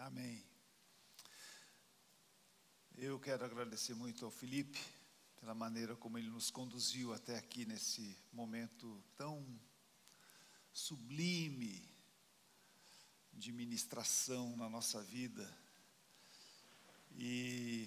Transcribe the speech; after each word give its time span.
Amém. 0.00 0.42
Eu 2.96 3.20
quero 3.20 3.44
agradecer 3.44 3.92
muito 3.92 4.24
ao 4.24 4.30
Felipe 4.30 4.80
pela 5.38 5.54
maneira 5.54 5.94
como 5.94 6.16
ele 6.16 6.30
nos 6.30 6.50
conduziu 6.50 7.12
até 7.12 7.36
aqui 7.36 7.66
nesse 7.66 8.16
momento 8.32 9.04
tão 9.14 9.46
sublime 10.72 11.86
de 13.34 13.52
ministração 13.52 14.56
na 14.56 14.70
nossa 14.70 15.02
vida. 15.02 15.46
E 17.18 17.86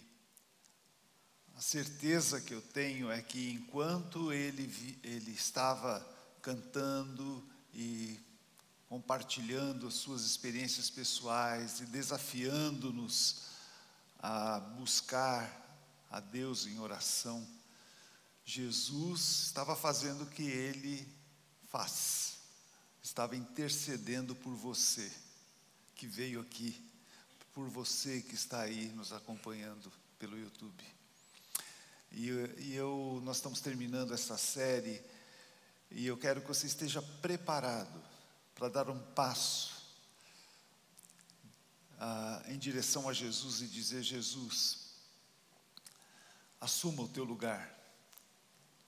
a 1.56 1.62
certeza 1.62 2.40
que 2.40 2.54
eu 2.54 2.62
tenho 2.62 3.10
é 3.10 3.24
que 3.24 3.50
enquanto 3.54 4.32
ele, 4.32 5.00
ele 5.02 5.32
estava 5.32 6.00
cantando 6.44 7.44
e 7.74 8.20
compartilhando 8.94 9.88
as 9.88 9.96
suas 9.96 10.22
experiências 10.22 10.88
pessoais 10.88 11.80
e 11.80 11.86
desafiando-nos 11.88 13.42
a 14.20 14.60
buscar 14.60 15.52
a 16.12 16.20
Deus 16.20 16.68
em 16.68 16.78
oração, 16.78 17.44
Jesus 18.46 19.46
estava 19.46 19.76
fazendo 19.76 20.26
o 20.26 20.30
que 20.30 20.44
ele 20.44 21.12
faz, 21.72 22.38
estava 23.02 23.36
intercedendo 23.36 24.36
por 24.36 24.54
você 24.54 25.12
que 25.96 26.06
veio 26.06 26.40
aqui, 26.40 26.80
por 27.52 27.68
você 27.70 28.22
que 28.22 28.36
está 28.36 28.62
aí 28.62 28.90
nos 28.90 29.12
acompanhando 29.12 29.92
pelo 30.20 30.38
YouTube. 30.38 30.86
E, 32.12 32.30
e 32.60 32.76
eu, 32.76 33.20
nós 33.24 33.38
estamos 33.38 33.60
terminando 33.60 34.14
essa 34.14 34.38
série 34.38 35.02
e 35.90 36.06
eu 36.06 36.16
quero 36.16 36.42
que 36.42 36.48
você 36.48 36.68
esteja 36.68 37.02
preparado 37.02 38.13
para 38.64 38.70
dar 38.70 38.90
um 38.90 39.00
passo 39.12 39.74
ah, 42.00 42.42
em 42.48 42.58
direção 42.58 43.10
a 43.10 43.14
Jesus 43.14 43.62
e 43.62 43.68
dizer: 43.68 44.02
Jesus, 44.02 44.94
assuma 46.62 47.04
o 47.04 47.10
teu 47.10 47.26
lugar, 47.26 47.78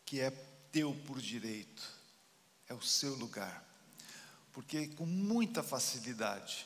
que 0.05 0.21
é 0.21 0.31
teu 0.71 0.95
por 1.05 1.19
direito, 1.19 1.83
é 2.69 2.73
o 2.73 2.81
seu 2.81 3.15
lugar, 3.15 3.67
porque 4.53 4.87
com 4.87 5.05
muita 5.05 5.61
facilidade 5.61 6.65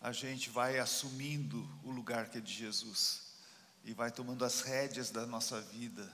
a 0.00 0.12
gente 0.12 0.48
vai 0.48 0.78
assumindo 0.78 1.68
o 1.82 1.90
lugar 1.90 2.28
que 2.28 2.38
é 2.38 2.40
de 2.40 2.52
Jesus 2.54 3.22
e 3.84 3.92
vai 3.92 4.12
tomando 4.12 4.44
as 4.44 4.60
rédeas 4.60 5.10
da 5.10 5.26
nossa 5.26 5.60
vida, 5.60 6.08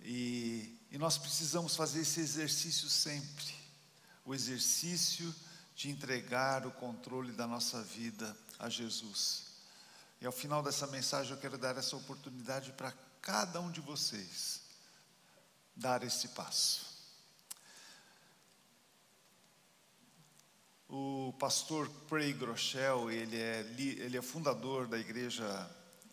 e, 0.00 0.74
e 0.90 0.96
nós 0.96 1.18
precisamos 1.18 1.76
fazer 1.76 2.00
esse 2.00 2.18
exercício 2.18 2.88
sempre 2.88 3.65
o 4.26 4.34
exercício 4.34 5.34
de 5.74 5.88
entregar 5.88 6.66
o 6.66 6.72
controle 6.72 7.32
da 7.32 7.46
nossa 7.46 7.82
vida 7.82 8.36
a 8.58 8.68
Jesus. 8.68 9.46
E 10.20 10.26
ao 10.26 10.32
final 10.32 10.62
dessa 10.62 10.86
mensagem 10.86 11.32
eu 11.32 11.38
quero 11.38 11.56
dar 11.56 11.76
essa 11.76 11.96
oportunidade 11.96 12.72
para 12.72 12.92
cada 13.22 13.60
um 13.60 13.70
de 13.70 13.80
vocês 13.80 14.62
dar 15.74 16.02
esse 16.02 16.28
passo. 16.28 16.96
O 20.88 21.34
pastor 21.38 21.90
Craig 22.08 22.32
Groeschel, 22.32 23.10
ele 23.10 23.36
é, 23.36 23.60
ele 23.78 24.16
é 24.16 24.22
fundador 24.22 24.86
da 24.86 24.96
igreja 24.96 25.44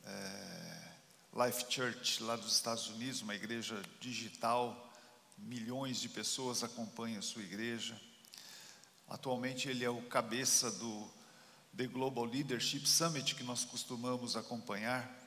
é, 0.03 0.92
Life 1.45 1.66
Church 1.70 2.22
lá 2.23 2.36
dos 2.36 2.53
Estados 2.53 2.88
Unidos, 2.89 3.22
uma 3.22 3.36
igreja 3.36 3.81
digital, 4.00 4.83
milhões 5.45 5.99
de 5.99 6.09
pessoas 6.09 6.63
acompanham 6.63 7.19
a 7.19 7.22
sua 7.22 7.44
igreja. 7.44 7.99
Atualmente 9.08 9.67
ele 9.67 9.83
é 9.83 9.89
o 9.89 10.02
cabeça 10.03 10.72
do 10.72 11.09
The 11.75 11.88
Global 11.88 12.25
Leadership 12.25 12.88
Summit 12.88 13.36
que 13.36 13.44
nós 13.44 13.66
costumamos 13.66 14.36
acompanhar, 14.36 15.21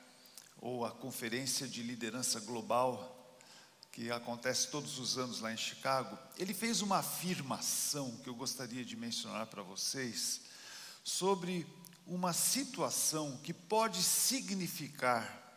ou 0.59 0.85
a 0.85 0.91
conferência 0.91 1.67
de 1.67 1.83
liderança 1.83 2.39
global 2.39 3.13
que 3.91 4.11
acontece 4.11 4.69
todos 4.69 4.99
os 4.99 5.17
anos 5.17 5.39
lá 5.39 5.51
em 5.51 5.57
Chicago. 5.57 6.17
Ele 6.37 6.53
fez 6.53 6.81
uma 6.81 6.97
afirmação 6.97 8.15
que 8.17 8.29
eu 8.29 8.35
gostaria 8.35 8.85
de 8.85 8.95
mencionar 8.95 9.47
para 9.47 9.61
vocês 9.61 10.41
sobre 11.03 11.65
uma 12.05 12.33
situação 12.33 13.37
que 13.43 13.53
pode 13.53 14.01
significar 14.01 15.47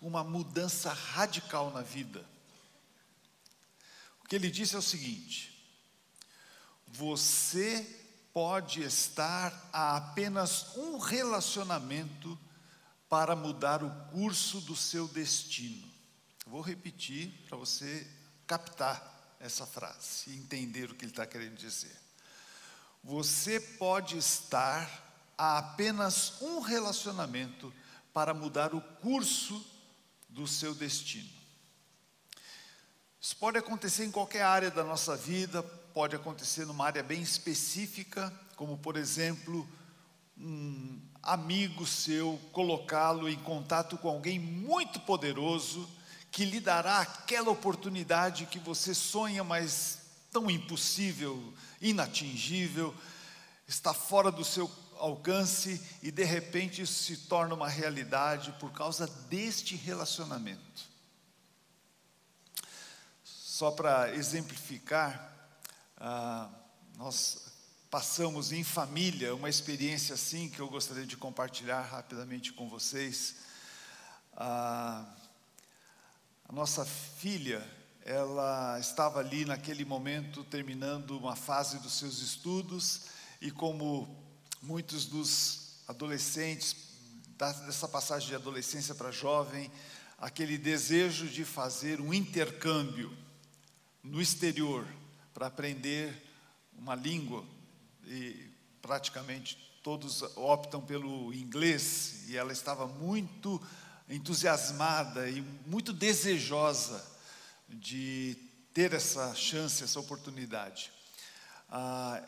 uma 0.00 0.24
mudança 0.24 0.92
radical 0.92 1.70
na 1.70 1.82
vida. 1.82 2.33
O 4.24 4.28
que 4.28 4.36
ele 4.36 4.50
disse 4.50 4.74
é 4.74 4.78
o 4.78 4.82
seguinte: 4.82 5.54
você 6.88 7.86
pode 8.32 8.82
estar 8.82 9.68
a 9.72 9.96
apenas 9.96 10.74
um 10.76 10.98
relacionamento 10.98 12.38
para 13.08 13.36
mudar 13.36 13.82
o 13.82 13.90
curso 14.10 14.60
do 14.62 14.74
seu 14.74 15.06
destino. 15.06 15.86
Vou 16.46 16.60
repetir 16.60 17.30
para 17.46 17.56
você 17.56 18.06
captar 18.46 19.36
essa 19.38 19.66
frase 19.66 20.30
e 20.30 20.36
entender 20.36 20.90
o 20.90 20.94
que 20.94 21.04
ele 21.04 21.12
está 21.12 21.26
querendo 21.26 21.56
dizer. 21.56 21.94
Você 23.02 23.60
pode 23.60 24.16
estar 24.16 24.88
a 25.36 25.58
apenas 25.58 26.40
um 26.40 26.60
relacionamento 26.60 27.72
para 28.12 28.32
mudar 28.32 28.74
o 28.74 28.80
curso 28.80 29.64
do 30.28 30.46
seu 30.46 30.74
destino. 30.74 31.33
Pode 33.44 33.58
acontecer 33.58 34.06
em 34.06 34.10
qualquer 34.10 34.40
área 34.40 34.70
da 34.70 34.82
nossa 34.82 35.14
vida, 35.14 35.62
pode 35.92 36.16
acontecer 36.16 36.64
numa 36.64 36.86
área 36.86 37.02
bem 37.02 37.20
específica, 37.20 38.32
como 38.56 38.78
por 38.78 38.96
exemplo, 38.96 39.68
um 40.38 40.98
amigo 41.22 41.84
seu 41.84 42.40
colocá-lo 42.52 43.28
em 43.28 43.36
contato 43.36 43.98
com 43.98 44.08
alguém 44.08 44.38
muito 44.38 44.98
poderoso 45.00 45.86
que 46.32 46.46
lhe 46.46 46.58
dará 46.58 47.00
aquela 47.00 47.50
oportunidade 47.50 48.46
que 48.46 48.58
você 48.58 48.94
sonha, 48.94 49.44
mas 49.44 49.98
tão 50.32 50.50
impossível, 50.50 51.52
inatingível, 51.82 52.94
está 53.68 53.92
fora 53.92 54.32
do 54.32 54.42
seu 54.42 54.70
alcance 54.96 55.82
e 56.02 56.10
de 56.10 56.24
repente 56.24 56.80
isso 56.80 57.02
se 57.02 57.18
torna 57.28 57.54
uma 57.54 57.68
realidade 57.68 58.52
por 58.58 58.72
causa 58.72 59.06
deste 59.28 59.76
relacionamento. 59.76 60.93
Só 63.54 63.70
para 63.70 64.12
exemplificar, 64.16 65.32
ah, 65.96 66.50
nós 66.96 67.52
passamos 67.88 68.50
em 68.50 68.64
família 68.64 69.32
uma 69.32 69.48
experiência 69.48 70.16
assim 70.16 70.48
que 70.48 70.58
eu 70.58 70.66
gostaria 70.66 71.06
de 71.06 71.16
compartilhar 71.16 71.82
rapidamente 71.82 72.52
com 72.52 72.68
vocês. 72.68 73.36
Ah, 74.36 75.06
a 76.48 76.52
nossa 76.52 76.84
filha, 76.84 77.64
ela 78.04 78.76
estava 78.80 79.20
ali 79.20 79.44
naquele 79.44 79.84
momento 79.84 80.42
terminando 80.42 81.16
uma 81.16 81.36
fase 81.36 81.78
dos 81.78 81.92
seus 81.92 82.18
estudos 82.22 83.02
e 83.40 83.52
como 83.52 84.20
muitos 84.60 85.06
dos 85.06 85.76
adolescentes 85.86 86.74
dessa 87.38 87.86
passagem 87.86 88.30
de 88.30 88.34
adolescência 88.34 88.96
para 88.96 89.12
jovem, 89.12 89.70
aquele 90.18 90.58
desejo 90.58 91.28
de 91.28 91.44
fazer 91.44 92.00
um 92.00 92.12
intercâmbio 92.12 93.16
no 94.04 94.20
exterior 94.20 94.86
para 95.32 95.46
aprender 95.46 96.14
uma 96.78 96.94
língua 96.94 97.44
e 98.06 98.48
praticamente 98.82 99.56
todos 99.82 100.22
optam 100.36 100.80
pelo 100.80 101.32
inglês 101.32 102.24
e 102.28 102.36
ela 102.36 102.52
estava 102.52 102.86
muito 102.86 103.60
entusiasmada 104.08 105.28
e 105.28 105.40
muito 105.66 105.92
desejosa 105.92 107.02
de 107.68 108.36
ter 108.74 108.92
essa 108.92 109.34
chance, 109.34 109.82
essa 109.82 109.98
oportunidade. 109.98 110.92
Ah, 111.70 112.22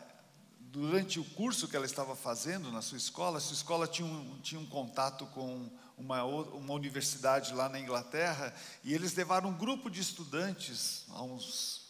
durante 0.59 1.19
o 1.19 1.23
curso 1.23 1.67
que 1.67 1.75
ela 1.75 1.85
estava 1.85 2.15
fazendo 2.15 2.71
na 2.71 2.81
sua 2.81 2.97
escola, 2.97 3.39
sua 3.39 3.53
escola 3.53 3.87
tinha 3.87 4.07
um, 4.07 4.39
tinha 4.41 4.59
um 4.59 4.65
contato 4.65 5.25
com 5.27 5.69
uma, 5.97 6.23
uma 6.23 6.73
universidade 6.73 7.53
lá 7.53 7.67
na 7.67 7.79
Inglaterra 7.79 8.53
e 8.83 8.93
eles 8.93 9.15
levaram 9.15 9.49
um 9.49 9.57
grupo 9.57 9.89
de 9.89 9.99
estudantes 9.99 11.05
há 11.09 11.23
uns 11.23 11.87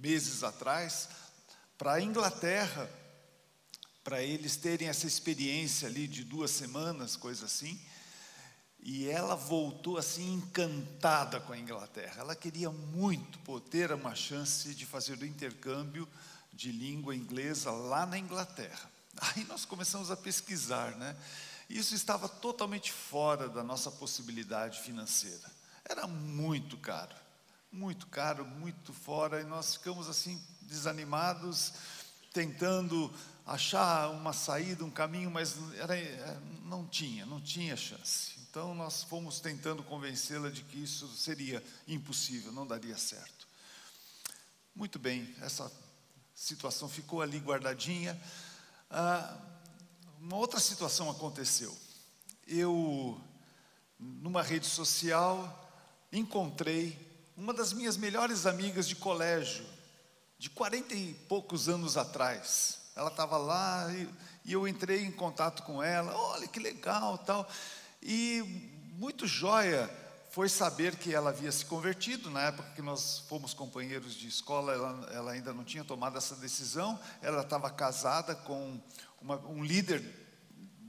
meses 0.00 0.42
atrás, 0.42 1.08
para 1.78 1.94
a 1.94 2.00
Inglaterra, 2.00 2.90
para 4.02 4.22
eles 4.22 4.56
terem 4.56 4.88
essa 4.88 5.06
experiência 5.06 5.88
ali 5.88 6.06
de 6.06 6.24
duas 6.24 6.50
semanas, 6.50 7.16
coisa 7.16 7.46
assim. 7.46 7.78
E 8.82 9.08
ela 9.08 9.34
voltou 9.34 9.98
assim 9.98 10.34
encantada 10.34 11.38
com 11.40 11.52
a 11.52 11.58
Inglaterra. 11.58 12.20
Ela 12.20 12.34
queria 12.34 12.70
muito 12.70 13.60
ter 13.60 13.92
uma 13.92 14.14
chance 14.14 14.74
de 14.74 14.86
fazer 14.86 15.18
o 15.18 15.26
intercâmbio 15.26 16.08
de 16.52 16.72
língua 16.72 17.14
inglesa 17.14 17.70
lá 17.70 18.06
na 18.06 18.18
Inglaterra. 18.18 18.90
Aí 19.20 19.44
nós 19.44 19.66
começamos 19.66 20.10
a 20.10 20.16
pesquisar, 20.16 20.96
né? 20.96 21.14
Isso 21.70 21.94
estava 21.94 22.28
totalmente 22.28 22.92
fora 22.92 23.48
da 23.48 23.62
nossa 23.62 23.90
possibilidade 23.90 24.80
financeira. 24.80 25.50
Era 25.84 26.06
muito 26.06 26.76
caro 26.76 27.14
muito 27.72 28.06
caro, 28.08 28.44
muito 28.44 28.92
fora, 28.92 29.40
e 29.40 29.44
nós 29.44 29.74
ficamos 29.74 30.08
assim 30.08 30.42
desanimados, 30.62 31.72
tentando 32.32 33.12
achar 33.46 34.10
uma 34.10 34.32
saída, 34.32 34.84
um 34.84 34.90
caminho, 34.90 35.30
mas 35.30 35.56
era, 35.76 35.96
é, 35.96 36.38
não 36.64 36.86
tinha, 36.86 37.24
não 37.26 37.40
tinha 37.40 37.76
chance. 37.76 38.32
Então 38.50 38.74
nós 38.74 39.02
fomos 39.04 39.40
tentando 39.40 39.82
convencê-la 39.82 40.50
de 40.50 40.62
que 40.62 40.82
isso 40.82 41.08
seria 41.08 41.62
impossível, 41.86 42.52
não 42.52 42.66
daria 42.66 42.96
certo. 42.96 43.48
Muito 44.74 44.98
bem, 44.98 45.34
essa 45.40 45.70
situação 46.34 46.88
ficou 46.88 47.22
ali 47.22 47.38
guardadinha. 47.38 48.20
Ah, 48.90 49.36
uma 50.20 50.36
outra 50.36 50.60
situação 50.60 51.10
aconteceu. 51.10 51.74
Eu, 52.46 53.18
numa 53.98 54.42
rede 54.42 54.66
social, 54.66 55.70
encontrei 56.12 57.08
uma 57.36 57.54
das 57.54 57.72
minhas 57.72 57.96
melhores 57.96 58.44
amigas 58.44 58.86
de 58.86 58.94
colégio, 58.94 59.64
de 60.38 60.50
quarenta 60.50 60.94
e 60.94 61.14
poucos 61.26 61.68
anos 61.70 61.96
atrás. 61.96 62.80
Ela 62.94 63.08
estava 63.08 63.38
lá 63.38 63.90
e, 63.94 64.08
e, 64.44 64.52
eu 64.52 64.68
entrei 64.68 65.04
em 65.04 65.10
contato 65.10 65.62
com 65.62 65.82
ela. 65.82 66.14
Olha 66.14 66.46
que 66.46 66.60
legal, 66.60 67.16
tal. 67.18 67.48
E 68.02 68.42
muito 68.92 69.26
joia 69.26 69.88
foi 70.30 70.48
saber 70.48 70.96
que 70.96 71.14
ela 71.14 71.30
havia 71.30 71.50
se 71.50 71.64
convertido. 71.64 72.30
Na 72.30 72.42
época 72.42 72.70
que 72.74 72.82
nós 72.82 73.20
fomos 73.28 73.54
companheiros 73.54 74.14
de 74.14 74.28
escola, 74.28 74.72
ela, 74.72 75.08
ela 75.12 75.32
ainda 75.32 75.52
não 75.54 75.64
tinha 75.64 75.82
tomado 75.82 76.18
essa 76.18 76.36
decisão. 76.36 77.00
Ela 77.22 77.40
estava 77.40 77.70
casada 77.70 78.34
com 78.34 78.78
uma, 79.20 79.36
um 79.46 79.62
líder 79.62 80.02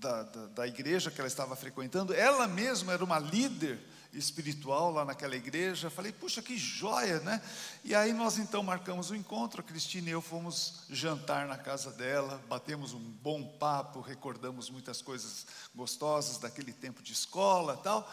da, 0.01 0.23
da, 0.23 0.45
da 0.47 0.67
igreja 0.67 1.11
que 1.11 1.19
ela 1.21 1.27
estava 1.27 1.55
frequentando. 1.55 2.13
Ela 2.13 2.47
mesma 2.47 2.93
era 2.93 3.03
uma 3.03 3.19
líder 3.19 3.79
espiritual 4.13 4.91
lá 4.91 5.05
naquela 5.05 5.35
igreja. 5.35 5.89
Falei, 5.89 6.11
puxa, 6.11 6.41
que 6.41 6.57
joia, 6.57 7.19
né? 7.19 7.41
E 7.83 7.95
aí 7.95 8.13
nós 8.13 8.37
então 8.37 8.61
marcamos 8.63 9.09
o 9.09 9.13
um 9.13 9.15
encontro. 9.15 9.61
A 9.61 9.63
Cristina 9.63 10.09
e 10.09 10.11
eu 10.11 10.21
fomos 10.21 10.83
jantar 10.89 11.47
na 11.47 11.57
casa 11.57 11.91
dela, 11.91 12.41
batemos 12.49 12.93
um 12.93 12.99
bom 12.99 13.43
papo, 13.43 14.01
recordamos 14.01 14.69
muitas 14.69 15.01
coisas 15.01 15.45
gostosas 15.73 16.37
daquele 16.37 16.73
tempo 16.73 17.01
de 17.01 17.13
escola 17.13 17.77
tal. 17.77 18.11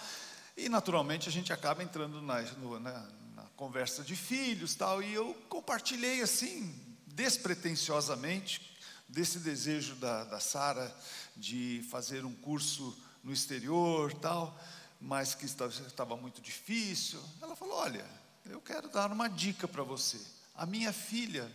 E 0.56 0.68
naturalmente 0.68 1.28
a 1.28 1.32
gente 1.32 1.52
acaba 1.52 1.82
entrando 1.82 2.20
na, 2.20 2.42
no, 2.42 2.78
na, 2.80 3.08
na 3.34 3.44
conversa 3.56 4.02
de 4.02 4.14
filhos 4.14 4.74
tal. 4.74 5.02
E 5.02 5.14
eu 5.14 5.34
compartilhei 5.48 6.20
assim, 6.20 6.74
despretensiosamente, 7.06 8.77
desse 9.08 9.38
desejo 9.38 9.94
da, 9.96 10.24
da 10.24 10.40
Sara 10.40 10.94
de 11.36 11.84
fazer 11.90 12.24
um 12.24 12.34
curso 12.34 12.96
no 13.24 13.32
exterior 13.32 14.12
tal 14.14 14.58
mas 15.00 15.34
que 15.34 15.44
estava 15.44 16.16
muito 16.16 16.40
difícil. 16.40 17.22
Ela 17.40 17.54
falou: 17.54 17.76
Olha, 17.76 18.04
eu 18.46 18.60
quero 18.60 18.88
dar 18.88 19.10
uma 19.12 19.28
dica 19.28 19.68
para 19.68 19.82
você. 19.82 20.20
A 20.54 20.66
minha 20.66 20.92
filha 20.92 21.50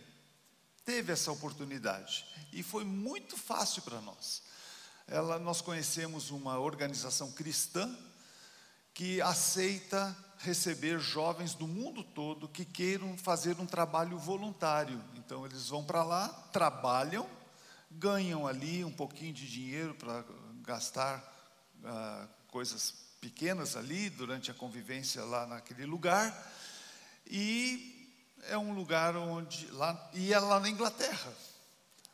teve 0.84 1.12
essa 1.12 1.30
oportunidade 1.30 2.24
e 2.52 2.62
foi 2.62 2.84
muito 2.84 3.36
fácil 3.36 3.82
para 3.82 4.00
nós. 4.00 4.42
Ela, 5.06 5.38
nós 5.38 5.60
conhecemos 5.60 6.30
uma 6.30 6.58
organização 6.58 7.30
cristã 7.32 7.94
que 8.94 9.20
aceita 9.20 10.16
receber 10.38 10.98
jovens 10.98 11.54
do 11.54 11.66
mundo 11.66 12.02
todo 12.02 12.48
que 12.48 12.64
queiram 12.64 13.16
fazer 13.18 13.58
um 13.60 13.66
trabalho 13.66 14.18
voluntário. 14.18 15.02
Então 15.16 15.44
eles 15.44 15.68
vão 15.68 15.84
para 15.84 16.02
lá, 16.02 16.28
trabalham, 16.52 17.28
ganham 17.98 18.46
ali 18.46 18.84
um 18.84 18.92
pouquinho 18.92 19.32
de 19.32 19.48
dinheiro 19.48 19.94
para 19.94 20.24
gastar 20.62 21.18
uh, 21.82 22.28
coisas 22.48 22.94
pequenas 23.20 23.76
ali, 23.76 24.10
durante 24.10 24.50
a 24.50 24.54
convivência 24.54 25.24
lá 25.24 25.46
naquele 25.46 25.86
lugar, 25.86 26.52
e 27.26 28.12
é 28.48 28.58
um 28.58 28.74
lugar 28.74 29.16
onde, 29.16 29.66
lá, 29.70 30.10
e 30.12 30.32
é 30.32 30.38
lá 30.38 30.60
na 30.60 30.68
Inglaterra. 30.68 31.32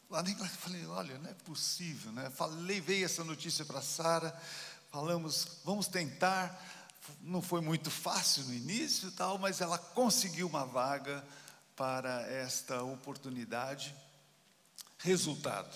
Lá 0.08 0.22
na 0.22 0.30
Inglaterra, 0.30 0.58
falei, 0.58 0.86
olha, 0.86 1.18
não 1.18 1.30
é 1.30 1.34
possível, 1.34 2.12
né? 2.12 2.30
Falei, 2.30 2.80
veio 2.80 3.04
essa 3.04 3.24
notícia 3.24 3.64
para 3.64 3.82
Sara, 3.82 4.36
falamos, 4.90 5.58
vamos 5.64 5.86
tentar, 5.88 6.60
não 7.22 7.42
foi 7.42 7.60
muito 7.60 7.90
fácil 7.90 8.44
no 8.44 8.54
início 8.54 9.10
tal, 9.12 9.38
mas 9.38 9.60
ela 9.60 9.78
conseguiu 9.78 10.46
uma 10.46 10.64
vaga 10.64 11.24
para 11.76 12.22
esta 12.30 12.82
oportunidade. 12.82 13.94
Resultado, 15.02 15.74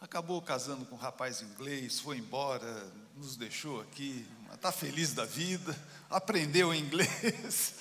acabou 0.00 0.42
casando 0.42 0.84
com 0.86 0.96
um 0.96 0.98
rapaz 0.98 1.40
inglês, 1.40 2.00
foi 2.00 2.18
embora, 2.18 2.92
nos 3.14 3.36
deixou 3.36 3.80
aqui, 3.80 4.26
está 4.52 4.72
feliz 4.72 5.14
da 5.14 5.24
vida, 5.24 5.76
aprendeu 6.10 6.74
inglês, 6.74 7.74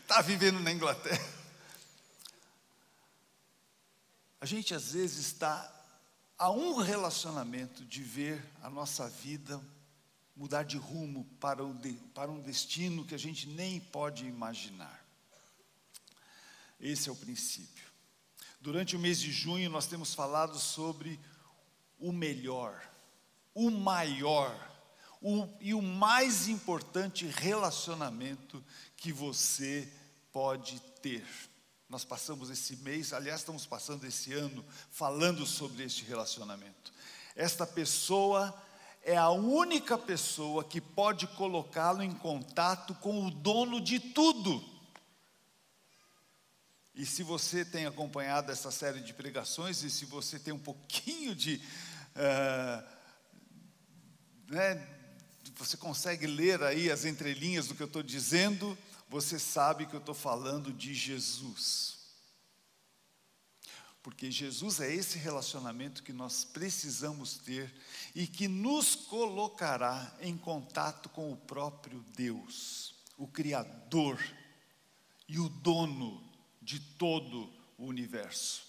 está 0.00 0.22
vivendo 0.22 0.60
na 0.60 0.70
Inglaterra. 0.70 1.28
A 4.40 4.46
gente 4.46 4.72
às 4.74 4.92
vezes 4.92 5.26
está 5.26 5.72
a 6.38 6.52
um 6.52 6.76
relacionamento 6.76 7.84
de 7.84 8.02
ver 8.02 8.44
a 8.62 8.70
nossa 8.70 9.08
vida 9.08 9.60
mudar 10.36 10.62
de 10.62 10.76
rumo 10.76 11.24
para, 11.40 11.64
o 11.64 11.74
de, 11.74 11.94
para 12.14 12.30
um 12.30 12.40
destino 12.40 13.04
que 13.04 13.14
a 13.14 13.18
gente 13.18 13.48
nem 13.48 13.80
pode 13.80 14.24
imaginar. 14.24 15.04
Esse 16.78 17.08
é 17.08 17.12
o 17.12 17.16
princípio. 17.16 17.86
Durante 18.66 18.96
o 18.96 18.98
mês 18.98 19.20
de 19.20 19.30
junho, 19.30 19.70
nós 19.70 19.86
temos 19.86 20.12
falado 20.12 20.58
sobre 20.58 21.20
o 22.00 22.10
melhor, 22.10 22.82
o 23.54 23.70
maior 23.70 24.52
o, 25.22 25.48
e 25.60 25.72
o 25.72 25.80
mais 25.80 26.48
importante 26.48 27.26
relacionamento 27.26 28.60
que 28.96 29.12
você 29.12 29.88
pode 30.32 30.80
ter. 31.00 31.24
Nós 31.88 32.04
passamos 32.04 32.50
esse 32.50 32.74
mês, 32.78 33.12
aliás, 33.12 33.38
estamos 33.38 33.64
passando 33.64 34.04
esse 34.04 34.32
ano 34.32 34.64
falando 34.90 35.46
sobre 35.46 35.84
este 35.84 36.04
relacionamento. 36.04 36.92
Esta 37.36 37.68
pessoa 37.68 38.52
é 39.04 39.16
a 39.16 39.30
única 39.30 39.96
pessoa 39.96 40.64
que 40.64 40.80
pode 40.80 41.28
colocá-lo 41.28 42.02
em 42.02 42.12
contato 42.12 42.96
com 42.96 43.28
o 43.28 43.30
dono 43.30 43.80
de 43.80 44.00
tudo. 44.00 44.75
E 46.96 47.04
se 47.04 47.22
você 47.22 47.62
tem 47.62 47.84
acompanhado 47.84 48.50
essa 48.50 48.70
série 48.70 49.00
de 49.00 49.12
pregações, 49.12 49.82
e 49.82 49.90
se 49.90 50.06
você 50.06 50.38
tem 50.38 50.54
um 50.54 50.58
pouquinho 50.58 51.34
de. 51.34 51.60
Uh, 52.16 52.96
né, 54.48 54.88
você 55.56 55.76
consegue 55.76 56.26
ler 56.26 56.62
aí 56.62 56.90
as 56.90 57.04
entrelinhas 57.04 57.68
do 57.68 57.74
que 57.74 57.82
eu 57.82 57.86
estou 57.86 58.02
dizendo, 58.02 58.76
você 59.10 59.38
sabe 59.38 59.84
que 59.84 59.92
eu 59.92 60.00
estou 60.00 60.14
falando 60.14 60.72
de 60.72 60.94
Jesus. 60.94 61.98
Porque 64.02 64.30
Jesus 64.30 64.80
é 64.80 64.90
esse 64.90 65.18
relacionamento 65.18 66.02
que 66.02 66.14
nós 66.14 66.44
precisamos 66.44 67.36
ter 67.36 67.74
e 68.14 68.26
que 68.26 68.48
nos 68.48 68.94
colocará 68.94 70.16
em 70.20 70.36
contato 70.36 71.10
com 71.10 71.30
o 71.30 71.36
próprio 71.36 72.02
Deus, 72.16 72.94
o 73.18 73.26
Criador 73.26 74.18
e 75.28 75.38
o 75.38 75.48
dono 75.50 76.26
de 76.66 76.80
todo 76.80 77.48
o 77.78 77.86
universo. 77.86 78.66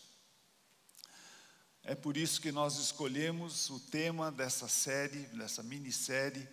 É 1.84 1.96
por 1.96 2.16
isso 2.16 2.40
que 2.40 2.52
nós 2.52 2.78
escolhemos 2.78 3.72
o 3.72 3.80
tema 3.80 4.32
dessa 4.32 4.68
série, 4.68 5.22
dessa 5.36 5.64
minissérie, 5.64 6.48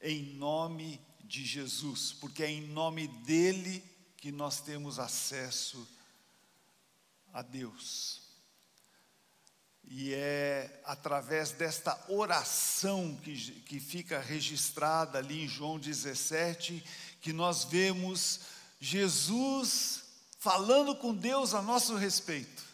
em 0.00 0.22
nome 0.34 1.00
de 1.24 1.44
Jesus, 1.44 2.12
porque 2.12 2.44
é 2.44 2.50
em 2.50 2.68
nome 2.68 3.08
dele 3.08 3.82
que 4.16 4.30
nós 4.30 4.60
temos 4.60 5.00
acesso 5.00 5.88
a 7.32 7.42
Deus. 7.42 8.22
E 9.82 10.14
é 10.14 10.80
através 10.84 11.50
desta 11.50 11.98
oração 12.08 13.16
que, 13.24 13.34
que 13.62 13.80
fica 13.80 14.20
registrada 14.20 15.18
ali 15.18 15.42
em 15.42 15.48
João 15.48 15.80
17 15.80 16.84
que 17.20 17.32
nós 17.32 17.64
vemos 17.64 18.40
Jesus 18.78 20.05
falando 20.38 20.94
com 20.96 21.14
Deus 21.14 21.54
a 21.54 21.62
nosso 21.62 21.96
respeito, 21.96 22.64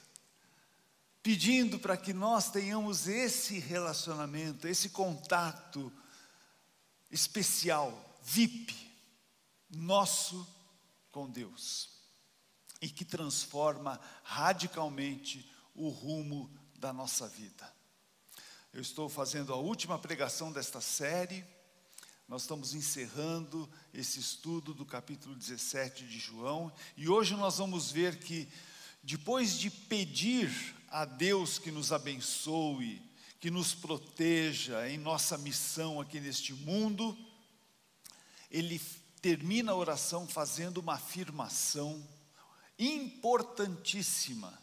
pedindo 1.22 1.78
para 1.78 1.96
que 1.96 2.12
nós 2.12 2.50
tenhamos 2.50 3.06
esse 3.06 3.58
relacionamento, 3.58 4.66
esse 4.66 4.90
contato 4.90 5.92
especial, 7.10 8.18
VIP, 8.22 8.74
nosso 9.70 10.46
com 11.10 11.30
Deus, 11.30 11.90
e 12.80 12.88
que 12.88 13.04
transforma 13.04 14.00
radicalmente 14.24 15.50
o 15.74 15.88
rumo 15.88 16.50
da 16.74 16.92
nossa 16.92 17.28
vida. 17.28 17.72
Eu 18.72 18.80
estou 18.80 19.08
fazendo 19.08 19.52
a 19.52 19.56
última 19.56 19.98
pregação 19.98 20.50
desta 20.50 20.80
série. 20.80 21.44
Nós 22.32 22.44
estamos 22.44 22.72
encerrando 22.72 23.68
esse 23.92 24.18
estudo 24.18 24.72
do 24.72 24.86
capítulo 24.86 25.34
17 25.34 26.06
de 26.06 26.18
João, 26.18 26.72
e 26.96 27.06
hoje 27.06 27.36
nós 27.36 27.58
vamos 27.58 27.92
ver 27.92 28.20
que, 28.20 28.48
depois 29.02 29.58
de 29.58 29.68
pedir 29.68 30.50
a 30.88 31.04
Deus 31.04 31.58
que 31.58 31.70
nos 31.70 31.92
abençoe, 31.92 33.02
que 33.38 33.50
nos 33.50 33.74
proteja 33.74 34.88
em 34.88 34.96
nossa 34.96 35.36
missão 35.36 36.00
aqui 36.00 36.20
neste 36.20 36.54
mundo, 36.54 37.14
ele 38.50 38.80
termina 39.20 39.72
a 39.72 39.76
oração 39.76 40.26
fazendo 40.26 40.78
uma 40.78 40.94
afirmação 40.94 42.02
importantíssima, 42.78 44.58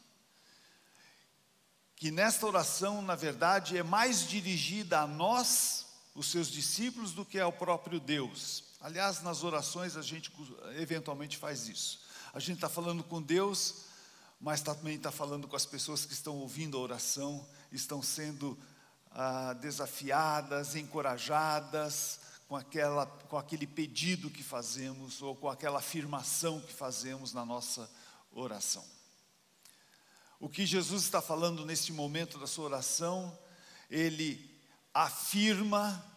que 1.95 2.09
nesta 2.09 2.47
oração, 2.47 3.03
na 3.03 3.13
verdade, 3.13 3.77
é 3.77 3.83
mais 3.83 4.27
dirigida 4.27 5.01
a 5.01 5.05
nós, 5.05 5.85
os 6.19 6.27
seus 6.27 6.51
discípulos, 6.51 7.13
do 7.13 7.23
que 7.23 7.39
ao 7.39 7.53
próprio 7.53 7.97
Deus. 7.97 8.65
Aliás, 8.81 9.21
nas 9.21 9.41
orações 9.41 9.95
a 9.95 10.01
gente 10.01 10.29
eventualmente 10.75 11.37
faz 11.37 11.69
isso. 11.69 12.01
A 12.33 12.41
gente 12.41 12.55
está 12.55 12.67
falando 12.67 13.05
com 13.05 13.21
Deus, 13.21 13.85
mas 14.37 14.59
também 14.59 14.95
está 14.95 15.13
falando 15.13 15.47
com 15.47 15.55
as 15.55 15.65
pessoas 15.65 16.03
que 16.03 16.11
estão 16.11 16.35
ouvindo 16.35 16.75
a 16.75 16.81
oração, 16.81 17.47
estão 17.71 18.03
sendo 18.03 18.59
ah, 19.11 19.53
desafiadas, 19.53 20.75
encorajadas 20.75 22.19
com, 22.49 22.57
aquela, 22.57 23.05
com 23.05 23.37
aquele 23.37 23.65
pedido 23.65 24.29
que 24.29 24.43
fazemos 24.43 25.21
ou 25.21 25.37
com 25.37 25.49
aquela 25.49 25.79
afirmação 25.79 26.59
que 26.59 26.73
fazemos 26.73 27.31
na 27.31 27.45
nossa 27.45 27.89
oração. 28.33 28.83
O 30.37 30.49
que 30.49 30.65
Jesus 30.65 31.03
está 31.03 31.21
falando 31.21 31.65
neste 31.65 31.93
momento 31.93 32.37
da 32.37 32.45
sua 32.45 32.65
oração, 32.65 33.39
ele 33.89 34.49
afirma 34.93 36.08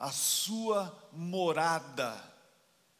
a 0.00 0.10
sua 0.10 1.10
morada 1.12 2.18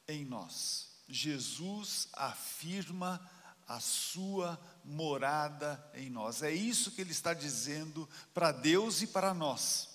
em 0.07 0.23
nós. 0.26 0.90
Jesus 1.09 2.09
afirma 2.12 3.19
a 3.66 3.80
sua 3.80 4.61
morada 4.85 5.83
em 5.95 6.11
nós. 6.11 6.42
É 6.42 6.52
isso 6.52 6.90
que 6.90 7.00
ele 7.00 7.12
está 7.12 7.33
dizendo 7.33 8.07
para 8.35 8.52
Deus 8.52 9.00
e 9.00 9.07
para 9.07 9.33
nós. 9.33 9.88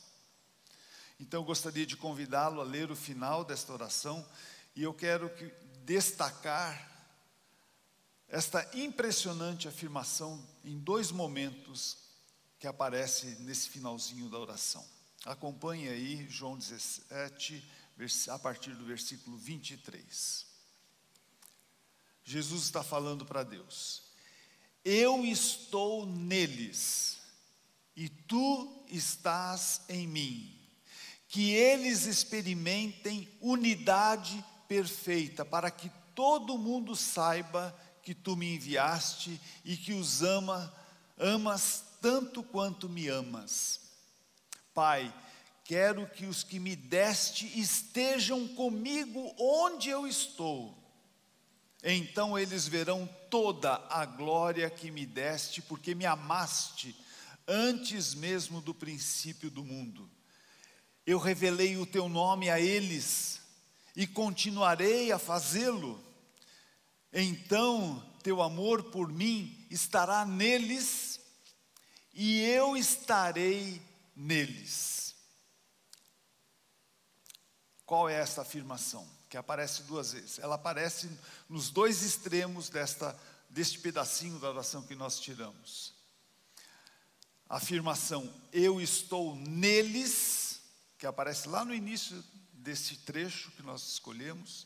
Então 1.20 1.42
eu 1.42 1.46
gostaria 1.46 1.86
de 1.86 1.96
convidá-lo 1.96 2.60
a 2.60 2.64
ler 2.64 2.90
o 2.90 2.96
final 2.96 3.46
desta 3.46 3.72
oração 3.72 4.26
e 4.76 4.82
eu 4.82 4.94
quero 4.94 5.30
que, 5.30 5.54
destacar 5.86 6.92
esta 8.28 8.68
impressionante 8.74 9.68
afirmação 9.68 10.44
em 10.64 10.80
dois 10.80 11.12
momentos 11.12 11.98
que 12.58 12.66
aparece 12.66 13.28
nesse 13.42 13.70
finalzinho 13.70 14.28
da 14.28 14.40
oração. 14.40 14.95
Acompanhe 15.26 15.90
aí 15.90 16.28
João 16.30 16.56
17, 16.56 17.64
a 18.30 18.38
partir 18.38 18.76
do 18.76 18.86
versículo 18.86 19.36
23. 19.38 20.46
Jesus 22.24 22.64
está 22.64 22.84
falando 22.84 23.26
para 23.26 23.42
Deus: 23.42 24.04
Eu 24.84 25.26
estou 25.26 26.06
neles, 26.06 27.18
e 27.96 28.08
tu 28.08 28.86
estás 28.88 29.82
em 29.90 30.08
mim. 30.08 30.52
Que 31.28 31.52
eles 31.52 32.06
experimentem 32.06 33.28
unidade 33.42 34.46
perfeita, 34.68 35.44
para 35.44 35.72
que 35.72 35.92
todo 36.14 36.58
mundo 36.58 36.96
saiba 36.96 37.76
que 38.04 38.14
tu 38.14 38.38
me 38.38 38.54
enviaste 38.54 39.42
e 39.66 39.76
que 39.76 39.94
os 39.94 40.22
ama, 40.22 40.72
amas 41.18 41.84
tanto 42.00 42.44
quanto 42.44 42.88
me 42.88 43.08
amas. 43.08 43.85
Pai, 44.76 45.12
quero 45.64 46.06
que 46.08 46.28
os 46.28 46.44
que 46.44 46.60
me 46.60 46.76
deste 46.76 47.48
estejam 47.60 48.48
comigo 48.50 49.34
onde 49.40 49.90
eu 49.90 50.06
estou. 50.06 50.78
Então 51.84 52.38
eles 52.38 52.68
verão 52.68 53.10
toda 53.32 53.84
a 53.90 54.06
glória 54.06 54.70
que 54.70 54.92
me 54.92 55.06
deste, 55.06 55.64
porque 55.64 55.96
me 55.96 56.06
amaste 56.06 56.96
antes 57.48 58.14
mesmo 58.14 58.62
do 58.62 58.74
princípio 58.76 59.50
do 59.50 59.64
mundo. 59.64 60.08
Eu 61.08 61.18
revelei 61.18 61.78
o 61.78 61.88
teu 61.88 62.08
nome 62.08 62.52
a 62.52 62.60
eles 62.60 63.42
e 63.96 64.06
continuarei 64.06 65.12
a 65.12 65.18
fazê-lo 65.18 66.06
então 67.18 68.04
teu 68.22 68.42
amor 68.42 68.84
por 68.84 69.10
mim 69.10 69.66
estará 69.72 70.26
neles 70.26 71.18
e 72.14 72.42
eu 72.42 72.76
estarei 72.76 73.82
neles. 74.16 75.16
Qual 77.86 78.10
é 78.10 78.16
essa 78.16 78.42
afirmação? 78.42 79.08
Que 79.30 79.38
aparece 79.38 79.84
duas 79.84 80.14
vezes. 80.14 80.40
Ela 80.40 80.56
aparece 80.56 81.10
nos 81.50 81.70
dois 81.70 82.02
extremos 82.02 82.70
desta, 82.70 83.18
deste 83.50 83.80
pedacinho 83.80 84.40
da 84.40 84.50
oração 84.50 84.82
que 84.82 84.96
nós 84.96 85.20
tiramos. 85.20 85.94
A 87.48 87.58
afirmação, 87.58 88.34
eu 88.52 88.82
estou 88.82 89.36
neles, 89.36 90.62
que 90.98 91.06
aparece 91.06 91.48
lá 91.48 91.64
no 91.64 91.76
início 91.76 92.24
desse 92.54 92.98
trecho 92.98 93.52
que 93.52 93.62
nós 93.62 93.88
escolhemos 93.88 94.66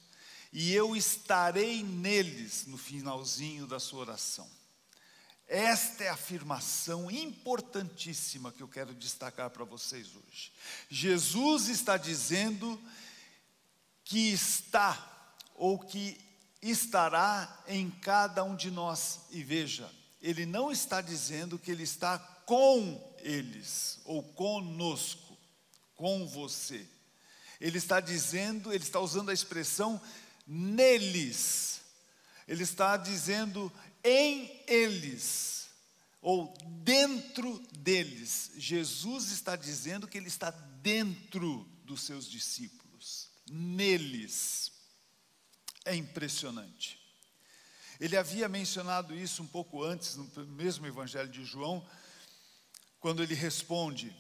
e 0.52 0.74
eu 0.74 0.96
estarei 0.96 1.84
neles 1.84 2.66
no 2.66 2.78
finalzinho 2.78 3.68
da 3.68 3.80
sua 3.80 4.00
oração. 4.00 4.50
Esta 5.50 6.04
é 6.04 6.10
a 6.10 6.14
afirmação 6.14 7.10
importantíssima 7.10 8.52
que 8.52 8.62
eu 8.62 8.68
quero 8.68 8.94
destacar 8.94 9.50
para 9.50 9.66
vocês 9.66 10.10
hoje. 10.16 10.52
Jesus 10.88 11.70
está 11.70 11.98
dizendo 11.98 12.80
que 14.04 14.32
está 14.32 15.36
ou 15.56 15.80
que 15.80 16.16
estará 16.62 17.64
em 17.68 17.90
cada 17.90 18.44
um 18.44 18.56
de 18.56 18.70
nós. 18.70 19.22
E 19.32 19.44
veja, 19.44 19.92
ele 20.22 20.46
não 20.46 20.72
está 20.72 21.02
dizendo 21.02 21.58
que 21.58 21.72
ele 21.72 21.82
está 21.82 22.20
com 22.46 23.16
eles 23.18 24.00
ou 24.06 24.22
conosco, 24.22 25.36
com 25.96 26.28
você. 26.28 26.88
Ele 27.60 27.80
está 27.80 28.00
dizendo, 28.00 28.72
ele 28.72 28.84
está 28.84 29.00
usando 29.00 29.32
a 29.32 29.34
expressão 29.34 30.00
neles. 30.46 31.82
Ele 32.48 32.64
está 32.64 32.98
dizendo 32.98 33.72
em 34.04 34.64
eles, 34.68 35.70
ou 36.22 36.54
dentro 36.84 37.60
deles. 37.80 38.52
Jesus 38.58 39.32
está 39.32 39.56
dizendo 39.56 40.08
que 40.08 40.18
ele 40.18 40.28
está 40.28 40.52
dentro 40.52 41.64
dos 41.84 42.02
seus 42.02 42.30
discípulos, 42.30 43.30
neles. 43.50 44.72
É 45.86 45.96
impressionante. 45.96 47.00
Ele 48.00 48.16
havia 48.16 48.48
mencionado 48.48 49.16
isso 49.16 49.44
um 49.44 49.48
pouco 49.48 49.84
antes, 49.84 50.16
no 50.16 50.46
mesmo 50.46 50.86
Evangelho 50.88 51.30
de 51.30 51.44
João, 51.44 51.86
quando 53.00 53.22
ele 53.22 53.34
responde: 53.34 54.16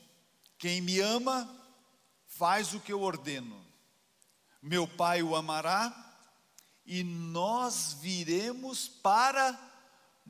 Quem 0.57 0.81
me 0.81 0.99
ama, 0.99 1.47
faz 2.27 2.73
o 2.73 2.79
que 2.79 2.91
eu 2.91 3.01
ordeno. 3.01 3.65
Meu 4.61 4.87
Pai 4.87 5.23
o 5.23 5.35
amará 5.35 6.09
e 6.85 7.03
nós 7.03 7.93
viremos 8.01 8.87
para 8.87 9.53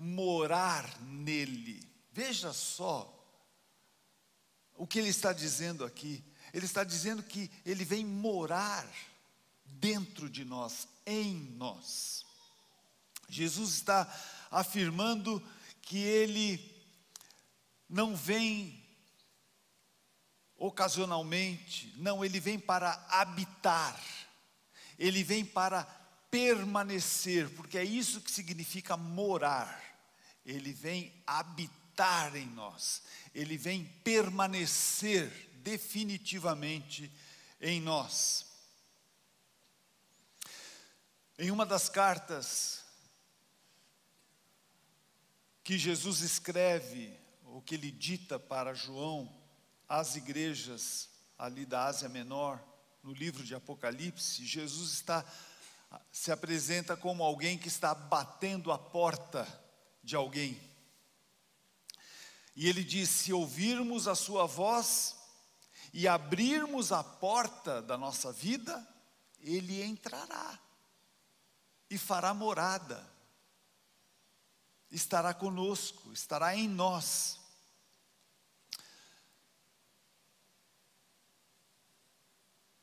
morar 0.01 1.01
nele. 1.01 1.85
Veja 2.09 2.53
só 2.53 3.13
o 4.77 4.87
que 4.87 4.97
ele 4.97 5.09
está 5.09 5.33
dizendo 5.33 5.83
aqui. 5.83 6.23
Ele 6.53 6.65
está 6.65 6.85
dizendo 6.85 7.21
que 7.21 7.51
ele 7.65 7.83
vem 7.83 8.05
morar 8.05 8.89
dentro 9.65 10.29
de 10.29 10.45
nós, 10.45 10.87
em 11.05 11.35
nós. 11.57 12.25
Jesus 13.27 13.73
está 13.73 14.07
afirmando 14.49 15.45
que 15.81 15.97
ele 15.97 16.81
não 17.89 18.15
vem 18.15 18.81
ocasionalmente, 20.55 21.93
não, 21.97 22.23
ele 22.23 22.39
vem 22.39 22.57
para 22.57 23.05
habitar, 23.09 24.01
ele 24.97 25.23
vem 25.23 25.45
para 25.45 25.83
permanecer, 26.29 27.49
porque 27.55 27.77
é 27.77 27.83
isso 27.83 28.21
que 28.21 28.31
significa 28.31 28.95
morar. 28.95 29.88
Ele 30.49 30.73
vem 30.73 31.13
habitar 31.27 32.35
em 32.35 32.47
nós, 32.47 33.03
ele 33.35 33.55
vem 33.55 33.85
permanecer 34.03 35.29
definitivamente 35.57 37.11
em 37.61 37.79
nós. 37.79 38.47
Em 41.37 41.51
uma 41.51 41.67
das 41.67 41.87
cartas 41.87 42.83
que 45.63 45.77
Jesus 45.77 46.21
escreve, 46.21 47.15
ou 47.43 47.61
que 47.61 47.75
ele 47.75 47.91
dita 47.91 48.39
para 48.39 48.73
João, 48.73 49.31
às 49.87 50.15
igrejas 50.15 51.09
ali 51.37 51.63
da 51.63 51.85
Ásia 51.85 52.09
Menor, 52.09 52.59
no 53.03 53.13
livro 53.13 53.43
de 53.43 53.53
Apocalipse, 53.53 54.45
Jesus 54.47 54.93
está 54.93 55.23
se 56.11 56.31
apresenta 56.31 56.95
como 56.95 57.23
alguém 57.23 57.57
que 57.57 57.67
está 57.67 57.93
batendo 57.95 58.71
a 58.71 58.77
porta 58.77 59.47
de 60.09 60.15
alguém. 60.15 60.59
E 62.55 62.67
ele 62.67 62.83
diz: 62.83 63.09
se 63.09 63.31
ouvirmos 63.31 64.07
a 64.07 64.15
sua 64.15 64.47
voz 64.47 65.15
e 65.93 66.07
abrirmos 66.07 66.91
a 66.91 67.03
porta 67.03 67.81
da 67.81 67.95
nossa 67.95 68.33
vida, 68.33 68.85
ele 69.39 69.83
entrará 69.83 70.59
e 71.89 71.97
fará 71.97 72.33
morada, 72.33 73.07
estará 74.91 75.31
conosco, 75.31 76.11
estará 76.11 76.55
em 76.55 76.67
nós. 76.67 77.39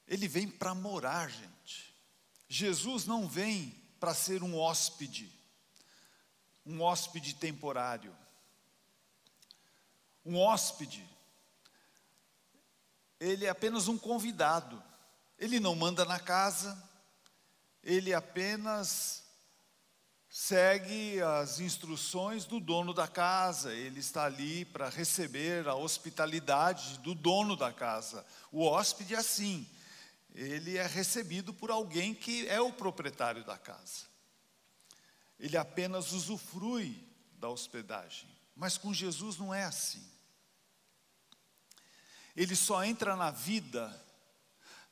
Ele 0.07 0.29
vem 0.29 0.49
para 0.49 0.73
morar, 0.73 1.29
gente. 1.29 1.93
Jesus 2.49 3.05
não 3.05 3.29
vem 3.29 3.71
para 3.99 4.15
ser 4.15 4.45
um 4.45 4.57
hóspede, 4.57 5.36
um 6.67 6.83
hóspede 6.83 7.35
temporário. 7.35 8.15
Um 10.25 10.37
hóspede, 10.37 11.09
ele 13.21 13.47
é 13.47 13.49
apenas 13.49 13.87
um 13.87 13.97
convidado, 13.97 14.83
ele 15.39 15.61
não 15.61 15.77
manda 15.77 16.05
na 16.05 16.19
casa, 16.19 16.77
ele 17.83 18.13
apenas 18.13 19.23
segue 20.29 21.23
as 21.23 21.61
instruções 21.61 22.45
do 22.45 22.59
dono 22.59 22.93
da 22.93 23.07
casa, 23.07 23.73
ele 23.73 24.01
está 24.01 24.25
ali 24.25 24.65
para 24.65 24.89
receber 24.89 25.69
a 25.69 25.77
hospitalidade 25.77 26.99
do 26.99 27.15
dono 27.15 27.57
da 27.57 27.73
casa. 27.73 28.27
O 28.51 28.65
hóspede 28.65 29.15
é 29.15 29.19
assim, 29.19 29.67
ele 30.35 30.77
é 30.77 30.87
recebido 30.87 31.55
por 31.55 31.71
alguém 31.71 32.13
que 32.13 32.47
é 32.49 32.61
o 32.61 32.73
proprietário 32.73 33.45
da 33.45 33.57
casa. 33.57 34.16
Ele 35.39 35.57
apenas 35.57 36.13
usufrui 36.13 37.03
da 37.39 37.49
hospedagem. 37.49 38.29
Mas 38.55 38.79
com 38.79 38.93
Jesus 38.93 39.37
não 39.37 39.53
é 39.53 39.65
assim. 39.65 40.03
Ele 42.35 42.57
só 42.57 42.85
entra 42.85 43.17
na 43.17 43.31
vida 43.31 44.05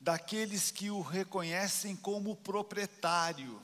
daqueles 0.01 0.71
que 0.71 0.91
o 0.91 1.01
reconhecem 1.01 1.97
como 1.97 2.37
proprietário, 2.37 3.61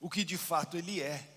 o 0.00 0.10
que 0.10 0.24
de 0.24 0.36
fato 0.36 0.76
ele 0.76 1.00
é. 1.00 1.28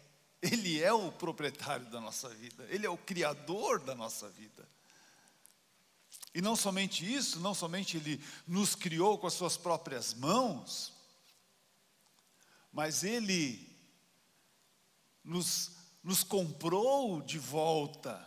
Ele 0.41 0.81
é 0.81 0.93
o 0.93 1.11
proprietário 1.11 1.87
da 1.87 1.99
nossa 1.99 2.29
vida, 2.29 2.67
ele 2.69 2.85
é 2.85 2.89
o 2.89 2.97
criador 2.97 3.79
da 3.79 3.95
nossa 3.95 4.29
vida. 4.29 4.67
E 6.33 6.41
não 6.41 6.55
somente 6.55 7.05
isso, 7.11 7.39
não 7.39 7.53
somente 7.53 7.97
ele 7.97 8.23
nos 8.47 8.75
criou 8.75 9.17
com 9.17 9.25
as 9.25 9.33
suas 9.33 9.57
próprias 9.57 10.13
mãos, 10.13 10.93
mas 12.71 13.03
ele 13.03 13.74
nos, 15.25 15.71
nos 16.03 16.23
comprou 16.23 17.21
de 17.21 17.39
volta 17.39 18.25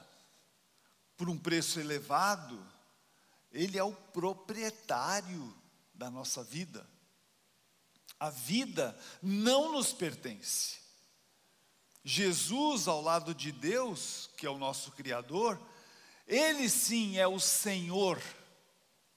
por 1.17 1.31
um 1.31 1.38
preço 1.38 1.81
elevado, 1.81 2.61
Ele 3.50 3.78
é 3.78 3.83
o 3.83 3.93
proprietário 3.93 5.57
da 5.95 6.11
nossa 6.11 6.45
vida. 6.45 6.87
A 8.21 8.31
vida 8.31 8.99
não 9.23 9.73
nos 9.73 9.93
pertence. 9.93 10.78
Jesus, 12.05 12.88
ao 12.88 13.00
lado 13.00 13.35
de 13.35 13.52
Deus, 13.52 14.28
que 14.37 14.47
é 14.47 14.50
o 14.50 14.59
nosso 14.59 14.93
Criador, 14.93 15.61
Ele 16.26 16.69
sim 16.69 17.17
é 17.17 17.26
o 17.26 17.38
Senhor 17.38 18.21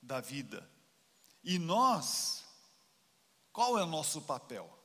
da 0.02 0.20
vida. 0.22 0.70
E 1.44 1.58
nós, 1.58 2.44
qual 3.52 3.78
é 3.78 3.84
o 3.84 3.88
nosso 3.88 4.22
papel? 4.22 4.81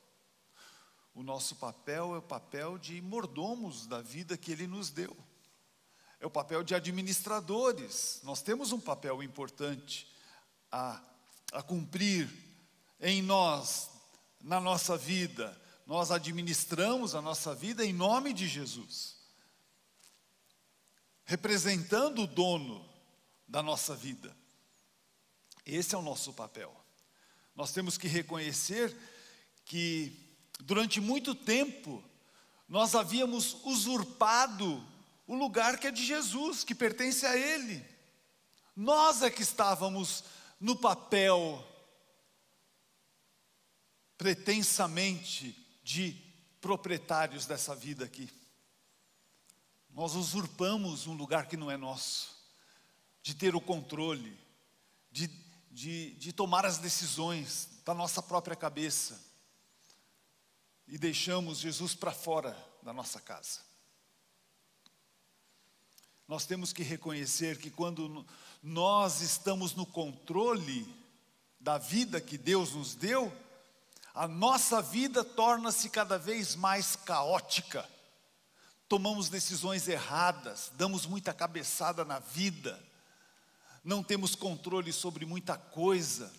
O 1.17 1.23
nosso 1.23 1.57
papel 1.57 2.15
é 2.15 2.19
o 2.19 2.23
papel 2.23 2.77
de 2.77 3.01
mordomos 3.01 3.87
da 3.87 4.03
vida 4.03 4.37
que 4.37 4.53
Ele 4.53 4.67
nos 4.67 4.91
deu. 4.91 5.17
É 6.21 6.27
o 6.27 6.31
papel 6.31 6.63
de 6.63 6.75
administradores. 6.75 8.21
Nós 8.23 8.43
temos 8.43 8.71
um 8.71 8.79
papel 8.79 9.23
importante 9.23 10.07
a, 10.71 11.03
a 11.53 11.63
cumprir 11.63 12.31
em 13.01 13.23
nós, 13.23 13.89
na 14.43 14.61
nossa 14.61 14.95
vida. 14.99 15.59
Nós 15.87 16.11
administramos 16.11 17.15
a 17.15 17.23
nossa 17.23 17.55
vida 17.55 17.83
em 17.83 17.95
nome 17.95 18.35
de 18.35 18.47
Jesus, 18.47 19.17
representando 21.25 22.25
o 22.25 22.27
dono 22.27 22.87
da 23.49 23.63
nossa 23.63 23.97
vida. 23.97 24.37
Esse 25.65 25.95
é 25.95 25.99
o 25.99 26.03
nosso 26.03 26.35
papel. 26.35 26.79
Nós 27.55 27.73
temos 27.73 27.97
que 27.97 28.07
reconhecer 28.07 28.95
que 29.65 30.26
Durante 30.61 31.01
muito 31.01 31.35
tempo, 31.35 32.03
nós 32.69 32.95
havíamos 32.95 33.57
usurpado 33.65 34.85
o 35.27 35.35
lugar 35.35 35.79
que 35.79 35.87
é 35.87 35.91
de 35.91 36.05
Jesus, 36.05 36.65
que 36.65 36.75
pertence 36.75 37.27
a 37.27 37.37
Ele. 37.37 37.85
Nós 38.75 39.23
é 39.23 39.31
que 39.31 39.43
estávamos 39.43 40.25
no 40.61 40.77
papel 40.77 41.65
pretensamente 44.17 45.57
de 45.83 46.17
proprietários 46.61 47.47
dessa 47.47 47.75
vida 47.75 48.05
aqui. 48.05 48.29
Nós 49.91 50.15
usurpamos 50.15 51.07
um 51.07 51.15
lugar 51.15 51.47
que 51.47 51.57
não 51.57 51.71
é 51.71 51.77
nosso, 51.77 52.35
de 53.23 53.35
ter 53.35 53.55
o 53.55 53.61
controle, 53.61 54.39
de, 55.11 55.29
de, 55.71 56.15
de 56.15 56.33
tomar 56.33 56.67
as 56.67 56.79
decisões 56.79 57.69
da 57.85 57.95
nossa 57.95 58.23
própria 58.23 58.57
cabeça 58.57 59.36
e 60.89 60.97
deixamos 60.97 61.59
Jesus 61.59 61.95
para 61.95 62.13
fora 62.13 62.57
da 62.83 62.93
nossa 62.93 63.21
casa. 63.21 63.61
Nós 66.29 66.45
temos 66.45 66.73
que 66.73 66.83
reconhecer 66.83 67.59
que 67.59 67.71
quando 67.71 68.27
nós 68.63 69.21
estamos 69.21 69.75
no 69.75 69.87
controle 69.87 70.87
da 71.61 71.79
vida 71.79 72.21
que 72.21 72.37
Deus 72.37 72.73
nos 72.73 72.95
deu, 72.95 73.33
a 74.15 74.27
nossa 74.27 74.81
vida 74.81 75.23
torna-se 75.25 75.91
cada 75.91 76.19
vez 76.19 76.55
mais 76.55 76.97
caótica. 76.97 77.89
Tomamos 78.89 79.29
decisões 79.29 79.89
erradas, 79.89 80.71
damos 80.75 81.07
muita 81.07 81.35
cabeçada 81.35 82.05
na 82.05 82.19
vida, 82.19 82.83
não 83.85 84.03
temos 84.03 84.35
controle 84.35 84.93
sobre 84.93 85.27
muita 85.27 85.57
coisa 85.57 86.33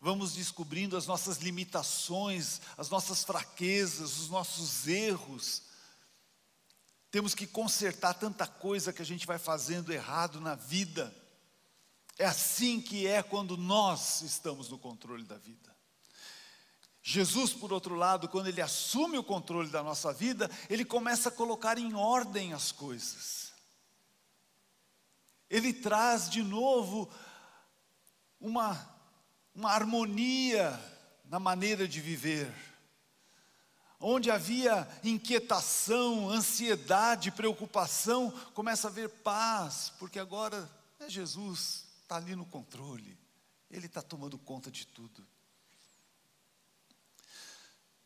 vamos 0.00 0.34
descobrindo 0.34 0.96
as 0.96 1.06
nossas 1.06 1.38
limitações, 1.38 2.60
as 2.76 2.88
nossas 2.88 3.24
fraquezas, 3.24 4.18
os 4.18 4.28
nossos 4.28 4.86
erros. 4.86 5.62
Temos 7.10 7.34
que 7.34 7.46
consertar 7.46 8.14
tanta 8.14 8.46
coisa 8.46 8.92
que 8.92 9.02
a 9.02 9.06
gente 9.06 9.26
vai 9.26 9.38
fazendo 9.38 9.92
errado 9.92 10.40
na 10.40 10.54
vida. 10.54 11.14
É 12.18 12.26
assim 12.26 12.80
que 12.80 13.06
é 13.06 13.22
quando 13.22 13.56
nós 13.56 14.22
estamos 14.22 14.68
no 14.68 14.78
controle 14.78 15.24
da 15.24 15.36
vida. 15.36 15.76
Jesus, 17.02 17.54
por 17.54 17.72
outro 17.72 17.94
lado, 17.94 18.28
quando 18.28 18.48
ele 18.48 18.60
assume 18.60 19.16
o 19.16 19.24
controle 19.24 19.70
da 19.70 19.82
nossa 19.82 20.12
vida, 20.12 20.50
ele 20.68 20.84
começa 20.84 21.30
a 21.30 21.32
colocar 21.32 21.78
em 21.78 21.94
ordem 21.94 22.52
as 22.52 22.70
coisas. 22.70 23.52
Ele 25.48 25.72
traz 25.72 26.28
de 26.28 26.42
novo 26.42 27.10
uma 28.38 28.97
uma 29.58 29.72
harmonia 29.72 30.70
na 31.24 31.40
maneira 31.40 31.88
de 31.88 32.00
viver. 32.00 32.54
Onde 33.98 34.30
havia 34.30 34.88
inquietação, 35.02 36.30
ansiedade, 36.30 37.32
preocupação, 37.32 38.30
começa 38.54 38.86
a 38.86 38.90
haver 38.90 39.08
paz, 39.08 39.92
porque 39.98 40.20
agora 40.20 40.70
é 41.00 41.10
Jesus, 41.10 41.88
está 42.02 42.14
ali 42.14 42.36
no 42.36 42.46
controle, 42.46 43.18
Ele 43.68 43.86
está 43.86 44.00
tomando 44.00 44.38
conta 44.38 44.70
de 44.70 44.86
tudo. 44.86 45.26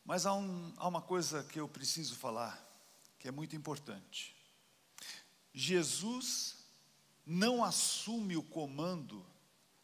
Mas 0.07 0.25
há, 0.25 0.33
um, 0.33 0.73
há 0.79 0.89
uma 0.89 1.03
coisa 1.03 1.45
que 1.45 1.61
eu 1.61 1.69
preciso 1.69 2.17
falar, 2.17 2.67
que 3.19 3.29
é 3.29 3.31
muito 3.31 3.55
importante. 3.55 4.35
Jesus 5.53 6.57
não 7.27 7.63
assume 7.63 8.39
o 8.39 8.43
comando 8.43 9.23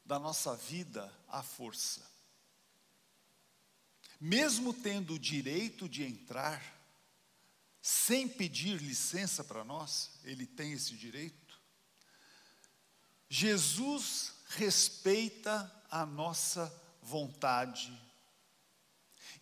da 0.09 0.19
nossa 0.19 0.57
vida 0.57 1.15
à 1.29 1.43
força. 1.43 2.01
Mesmo 4.19 4.73
tendo 4.73 5.15
o 5.15 5.19
direito 5.19 5.87
de 5.87 6.03
entrar, 6.03 6.63
sem 7.83 8.27
pedir 8.27 8.81
licença 8.81 9.45
para 9.45 9.63
nós, 9.63 10.11
ele 10.25 10.47
tem 10.47 10.73
esse 10.73 10.97
direito. 10.97 11.61
Jesus 13.29 14.33
respeita 14.47 15.71
a 15.91 16.07
nossa 16.07 16.75
vontade 17.03 17.93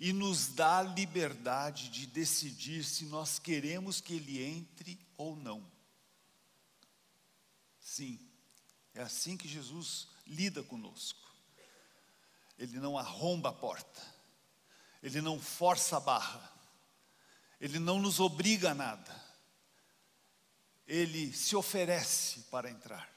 e 0.01 0.13
nos 0.13 0.49
dá 0.49 0.81
a 0.81 0.83
liberdade 0.83 1.91
de 1.91 2.09
decidir 2.09 2.85
se 2.85 3.05
nós 3.05 3.39
queremos 3.39 4.01
que 4.01 4.15
ele 4.15 4.43
entre 4.43 4.99
ou 5.17 5.37
não. 5.37 5.65
Sim, 7.81 8.19
é 8.93 9.03
assim 9.03 9.37
que 9.37 9.47
Jesus 9.47 10.09
lida 10.27 10.63
conosco. 10.63 11.27
Ele 12.59 12.79
não 12.81 12.99
arromba 12.99 13.51
a 13.51 13.53
porta, 13.53 14.03
ele 15.03 15.21
não 15.21 15.39
força 15.39 15.99
a 15.99 16.01
barra, 16.01 16.53
ele 17.61 17.79
não 17.79 18.01
nos 18.01 18.19
obriga 18.19 18.71
a 18.71 18.75
nada, 18.75 19.25
ele 20.87 21.33
se 21.33 21.55
oferece 21.55 22.41
para 22.51 22.71
entrar. 22.71 23.11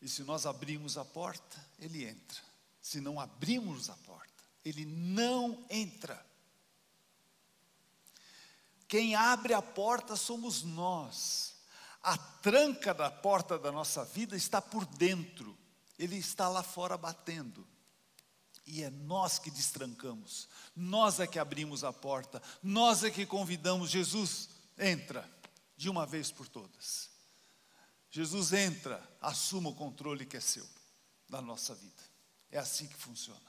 E 0.00 0.08
se 0.08 0.22
nós 0.22 0.46
abrimos 0.46 0.96
a 0.96 1.04
porta, 1.04 1.62
ele 1.78 2.06
entra. 2.06 2.40
Se 2.80 3.00
não 3.00 3.20
abrimos 3.20 3.90
a 3.90 3.96
porta, 3.96 4.42
ele 4.64 4.86
não 4.86 5.62
entra. 5.68 6.24
Quem 8.88 9.14
abre 9.14 9.52
a 9.52 9.60
porta 9.60 10.16
somos 10.16 10.62
nós. 10.62 11.54
A 12.02 12.16
tranca 12.16 12.94
da 12.94 13.10
porta 13.10 13.58
da 13.58 13.70
nossa 13.70 14.04
vida 14.06 14.34
está 14.34 14.62
por 14.62 14.86
dentro 14.86 15.59
ele 16.00 16.16
está 16.16 16.48
lá 16.48 16.62
fora 16.62 16.96
batendo. 16.96 17.66
E 18.66 18.82
é 18.82 18.88
nós 18.88 19.38
que 19.38 19.50
destrancamos, 19.50 20.48
nós 20.74 21.20
é 21.20 21.26
que 21.26 21.38
abrimos 21.38 21.84
a 21.84 21.92
porta, 21.92 22.42
nós 22.62 23.04
é 23.04 23.10
que 23.10 23.26
convidamos 23.26 23.90
Jesus, 23.90 24.48
entra, 24.78 25.28
de 25.76 25.90
uma 25.90 26.06
vez 26.06 26.30
por 26.30 26.48
todas. 26.48 27.10
Jesus 28.10 28.52
entra, 28.52 29.02
assuma 29.20 29.70
o 29.70 29.74
controle 29.74 30.24
que 30.24 30.36
é 30.36 30.40
seu 30.40 30.66
da 31.28 31.42
nossa 31.42 31.74
vida. 31.74 32.02
É 32.50 32.58
assim 32.58 32.86
que 32.86 32.96
funciona. 32.96 33.40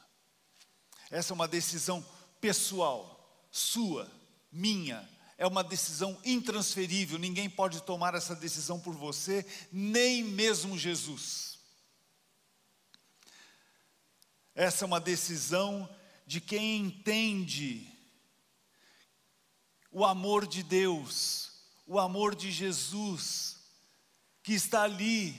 Essa 1.09 1.33
é 1.33 1.35
uma 1.35 1.47
decisão 1.47 2.05
pessoal, 2.39 3.47
sua, 3.49 4.11
minha. 4.51 5.07
É 5.37 5.47
uma 5.47 5.63
decisão 5.63 6.19
intransferível, 6.23 7.17
ninguém 7.17 7.49
pode 7.49 7.81
tomar 7.81 8.13
essa 8.13 8.35
decisão 8.35 8.79
por 8.79 8.95
você, 8.95 9.45
nem 9.71 10.23
mesmo 10.23 10.77
Jesus. 10.77 11.50
Essa 14.53 14.83
é 14.83 14.87
uma 14.87 14.99
decisão 14.99 15.89
de 16.25 16.41
quem 16.41 16.77
entende 16.77 17.87
o 19.91 20.05
amor 20.05 20.47
de 20.47 20.63
Deus, 20.63 21.51
o 21.85 21.99
amor 21.99 22.35
de 22.35 22.51
Jesus, 22.51 23.57
que 24.41 24.53
está 24.53 24.83
ali 24.83 25.35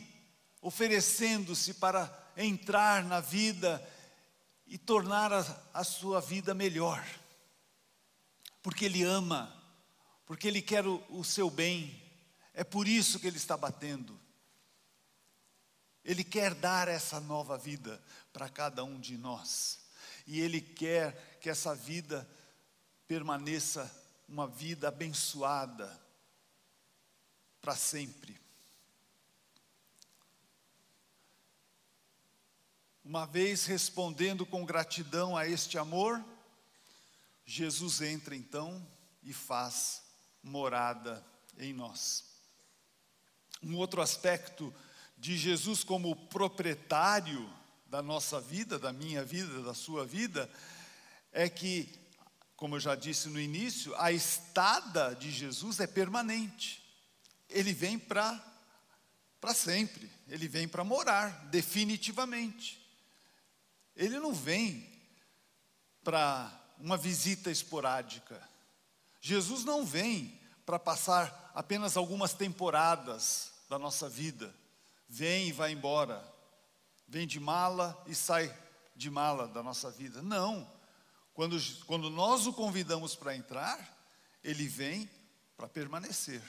oferecendo-se 0.61 1.75
para 1.75 2.11
entrar 2.37 3.05
na 3.05 3.21
vida 3.21 3.83
e 4.67 4.79
tornar 4.79 5.33
a, 5.33 5.63
a 5.75 5.85
sua 5.85 6.21
vida 6.21 6.55
melhor, 6.55 7.05
porque 8.63 8.85
Ele 8.85 9.03
ama, 9.03 9.55
porque 10.25 10.49
Ele 10.49 10.63
quer 10.63 10.87
o, 10.87 11.03
o 11.11 11.25
seu 11.25 11.51
bem, 11.51 12.01
é 12.55 12.63
por 12.63 12.87
isso 12.87 13.19
que 13.19 13.27
Ele 13.27 13.37
está 13.37 13.57
batendo. 13.57 14.19
Ele 16.05 16.25
quer 16.25 16.55
dar 16.55 16.89
essa 16.89 17.21
nova 17.21 17.57
vida 17.57 18.03
para 18.33 18.49
cada 18.49 18.83
um 18.85 18.99
de 18.99 19.17
nós, 19.17 19.81
e 20.27 20.41
Ele 20.41 20.61
quer 20.61 21.39
que 21.41 21.51
essa 21.51 21.75
vida 21.75 22.29
permaneça 23.07 23.91
uma 24.29 24.47
vida 24.47 24.89
abençoada 24.89 26.01
para 27.61 27.77
sempre. 27.77 28.41
Uma 33.05 33.27
vez 33.27 33.67
respondendo 33.67 34.47
com 34.47 34.65
gratidão 34.65 35.37
a 35.37 35.47
este 35.47 35.77
amor, 35.77 36.25
Jesus 37.45 38.01
entra 38.01 38.35
então 38.35 38.87
e 39.23 39.33
faz 39.33 40.03
morada 40.43 41.25
em 41.59 41.73
nós. 41.73 42.25
Um 43.63 43.77
outro 43.77 44.01
aspecto 44.01 44.75
de 45.19 45.37
Jesus 45.37 45.85
como 45.85 46.17
proprietário 46.27 47.53
da 47.93 48.01
nossa 48.01 48.41
vida, 48.41 48.79
da 48.79 48.91
minha 48.91 49.23
vida, 49.23 49.61
da 49.61 49.75
sua 49.75 50.07
vida, 50.07 50.51
é 51.31 51.47
que, 51.47 51.95
como 52.57 52.77
eu 52.77 52.81
já 52.81 52.95
disse 52.95 53.29
no 53.29 53.39
início, 53.39 53.95
a 53.97 54.11
estada 54.11 55.15
de 55.15 55.31
Jesus 55.31 55.79
é 55.79 55.87
permanente. 55.87 56.83
Ele 57.51 57.75
vem 57.75 57.99
para 57.99 58.43
para 59.39 59.53
sempre, 59.53 60.11
ele 60.27 60.49
vem 60.49 60.67
para 60.67 60.85
morar 60.85 61.49
definitivamente. 61.51 62.81
Ele 63.95 64.19
não 64.19 64.33
vem 64.33 64.91
para 66.03 66.51
uma 66.79 66.97
visita 66.97 67.51
esporádica. 67.51 68.41
Jesus 69.21 69.65
não 69.65 69.85
vem 69.85 70.41
para 70.65 70.79
passar 70.79 71.53
apenas 71.55 71.99
algumas 71.99 72.33
temporadas 72.33 73.53
da 73.69 73.79
nossa 73.79 74.09
vida. 74.09 74.55
Vem 75.07 75.49
e 75.49 75.53
vai 75.53 75.73
embora. 75.73 76.33
Vem 77.13 77.27
de 77.27 77.39
mala 77.39 78.03
e 78.07 78.15
sai 78.15 78.51
de 78.97 79.11
mala 79.11 79.47
da 79.47 79.63
nossa 79.63 79.91
vida. 79.91 80.23
Não. 80.23 80.67
Quando, 81.35 81.59
quando 81.85 82.09
nós 82.09 82.47
o 82.47 82.55
convidamos 82.55 83.15
para 83.15 83.37
entrar, 83.37 83.79
ele 84.43 84.67
vem 84.67 85.11
para 85.55 85.69
permanecer, 85.69 86.43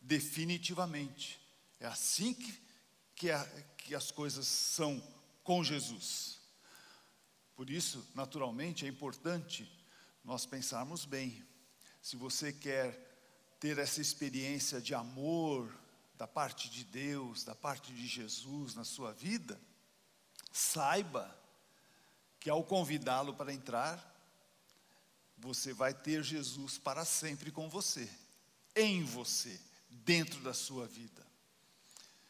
definitivamente. 0.00 1.40
É 1.78 1.86
assim 1.86 2.34
que, 2.34 2.60
que, 3.14 3.30
a, 3.30 3.44
que 3.76 3.94
as 3.94 4.10
coisas 4.10 4.44
são 4.44 5.00
com 5.44 5.62
Jesus. 5.62 6.40
Por 7.54 7.70
isso, 7.70 8.04
naturalmente, 8.12 8.84
é 8.84 8.88
importante 8.88 9.70
nós 10.24 10.44
pensarmos 10.44 11.04
bem. 11.04 11.46
Se 12.02 12.16
você 12.16 12.52
quer 12.52 13.54
ter 13.60 13.78
essa 13.78 14.00
experiência 14.00 14.80
de 14.80 14.96
amor 14.96 15.72
da 16.16 16.26
parte 16.26 16.68
de 16.68 16.82
Deus, 16.82 17.44
da 17.44 17.54
parte 17.54 17.92
de 17.92 18.08
Jesus 18.08 18.74
na 18.74 18.82
sua 18.82 19.12
vida, 19.12 19.60
saiba 20.52 21.34
que 22.38 22.50
ao 22.50 22.62
convidá-lo 22.62 23.34
para 23.34 23.52
entrar, 23.52 24.10
você 25.38 25.72
vai 25.72 25.94
ter 25.94 26.22
Jesus 26.22 26.78
para 26.78 27.04
sempre 27.04 27.50
com 27.50 27.68
você, 27.68 28.08
em 28.76 29.02
você, 29.04 29.60
dentro 29.88 30.40
da 30.40 30.54
sua 30.54 30.86
vida. 30.86 31.26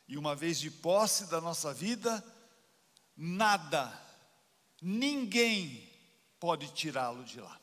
E 0.08 0.16
uma 0.16 0.34
vez 0.34 0.58
de 0.58 0.70
posse 0.70 1.26
da 1.26 1.40
nossa 1.40 1.74
vida, 1.74 2.24
nada 3.16 4.02
Ninguém 4.84 5.88
pode 6.40 6.72
tirá-lo 6.72 7.22
de 7.22 7.40
lá. 7.40 7.56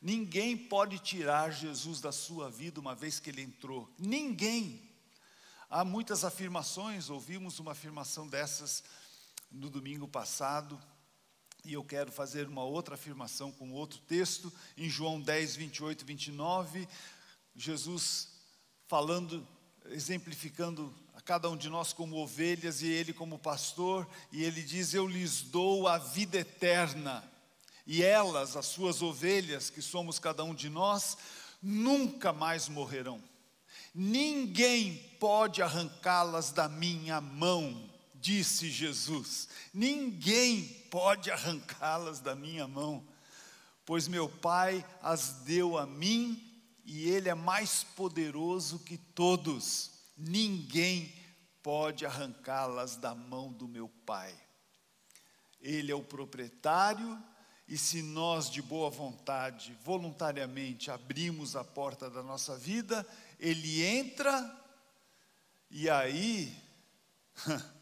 Ninguém 0.00 0.56
pode 0.56 0.98
tirar 0.98 1.50
Jesus 1.50 2.00
da 2.00 2.10
sua 2.10 2.50
vida 2.50 2.80
uma 2.80 2.94
vez 2.94 3.20
que 3.20 3.28
ele 3.28 3.42
entrou. 3.42 3.86
Ninguém. 3.98 4.90
Há 5.68 5.84
muitas 5.84 6.24
afirmações, 6.24 7.10
ouvimos 7.10 7.58
uma 7.58 7.72
afirmação 7.72 8.26
dessas 8.26 8.82
no 9.50 9.68
domingo 9.68 10.06
passado, 10.06 10.80
e 11.64 11.72
eu 11.72 11.84
quero 11.84 12.10
fazer 12.10 12.46
uma 12.48 12.64
outra 12.64 12.94
afirmação 12.94 13.52
com 13.52 13.72
outro 13.72 13.98
texto, 14.00 14.52
em 14.76 14.88
João 14.88 15.20
10, 15.20 15.56
28 15.56 16.02
e 16.02 16.04
29, 16.04 16.88
Jesus 17.54 18.28
falando, 18.86 19.46
exemplificando 19.86 20.94
a 21.14 21.20
cada 21.20 21.50
um 21.50 21.56
de 21.56 21.68
nós 21.68 21.92
como 21.92 22.16
ovelhas 22.16 22.80
e 22.80 22.86
ele 22.86 23.12
como 23.12 23.38
pastor, 23.38 24.08
e 24.32 24.42
ele 24.42 24.62
diz: 24.62 24.94
Eu 24.94 25.06
lhes 25.06 25.42
dou 25.42 25.86
a 25.86 25.98
vida 25.98 26.38
eterna, 26.38 27.22
e 27.86 28.02
elas, 28.02 28.56
as 28.56 28.66
suas 28.66 29.02
ovelhas, 29.02 29.68
que 29.68 29.82
somos 29.82 30.18
cada 30.18 30.44
um 30.44 30.54
de 30.54 30.68
nós, 30.68 31.18
nunca 31.60 32.32
mais 32.32 32.68
morrerão. 32.68 33.22
Ninguém 33.94 34.96
pode 35.18 35.60
arrancá-las 35.60 36.52
da 36.52 36.68
minha 36.68 37.20
mão, 37.20 37.89
disse 38.20 38.70
Jesus. 38.70 39.48
Ninguém 39.72 40.62
pode 40.90 41.30
arrancá-las 41.30 42.20
da 42.20 42.34
minha 42.34 42.68
mão, 42.68 43.06
pois 43.84 44.06
meu 44.06 44.28
Pai 44.28 44.84
as 45.02 45.42
deu 45.44 45.78
a 45.78 45.86
mim 45.86 46.46
e 46.84 47.08
Ele 47.08 47.28
é 47.28 47.34
mais 47.34 47.82
poderoso 47.82 48.78
que 48.80 48.96
todos 48.96 49.90
ninguém 50.16 51.14
pode 51.62 52.04
arrancá-las 52.04 52.96
da 52.96 53.14
mão 53.14 53.52
do 53.52 53.68
meu 53.68 53.88
Pai. 54.04 54.34
Ele 55.60 55.92
é 55.92 55.94
o 55.94 56.02
proprietário, 56.02 57.22
e 57.68 57.78
se 57.78 58.02
nós 58.02 58.50
de 58.50 58.60
boa 58.60 58.90
vontade, 58.90 59.76
voluntariamente 59.84 60.90
abrimos 60.90 61.54
a 61.54 61.62
porta 61.62 62.10
da 62.10 62.22
nossa 62.22 62.56
vida, 62.56 63.06
Ele 63.38 63.84
entra, 63.84 64.58
e 65.70 65.88
aí, 65.88 66.52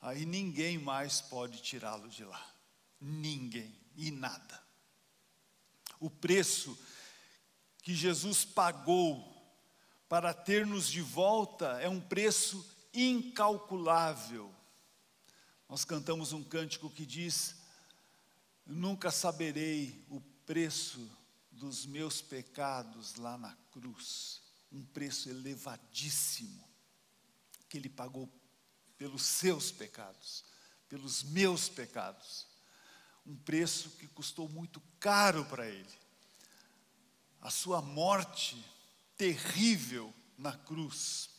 aí 0.00 0.24
ninguém 0.24 0.78
mais 0.78 1.20
pode 1.20 1.62
tirá-lo 1.62 2.08
de 2.08 2.24
lá. 2.24 2.54
Ninguém 3.00 3.74
e 3.96 4.10
nada. 4.10 4.62
O 5.98 6.10
preço 6.10 6.78
que 7.82 7.94
Jesus 7.94 8.44
pagou 8.44 9.34
para 10.08 10.32
ter-nos 10.32 10.88
de 10.88 11.00
volta 11.00 11.80
é 11.80 11.88
um 11.88 12.00
preço 12.00 12.64
incalculável. 12.92 14.52
Nós 15.68 15.84
cantamos 15.84 16.32
um 16.32 16.42
cântico 16.42 16.90
que 16.90 17.04
diz: 17.04 17.56
Nunca 18.64 19.10
saberei 19.10 20.04
o 20.08 20.20
preço 20.44 21.10
dos 21.50 21.86
meus 21.86 22.20
pecados 22.20 23.16
lá 23.16 23.36
na 23.38 23.56
cruz, 23.72 24.42
um 24.70 24.84
preço 24.84 25.28
elevadíssimo 25.28 26.66
que 27.68 27.78
Ele 27.78 27.88
pagou 27.88 28.28
pelos 28.98 29.22
seus 29.22 29.70
pecados, 29.70 30.44
pelos 30.88 31.22
meus 31.22 31.68
pecados, 31.68 32.46
um 33.26 33.36
preço 33.36 33.90
que 33.90 34.06
custou 34.08 34.48
muito 34.48 34.80
caro 35.00 35.44
para 35.46 35.66
Ele. 35.66 35.94
A 37.40 37.50
sua 37.50 37.82
morte 37.82 38.56
terrível 39.16 40.12
na 40.36 40.52
cruz. 40.52 41.30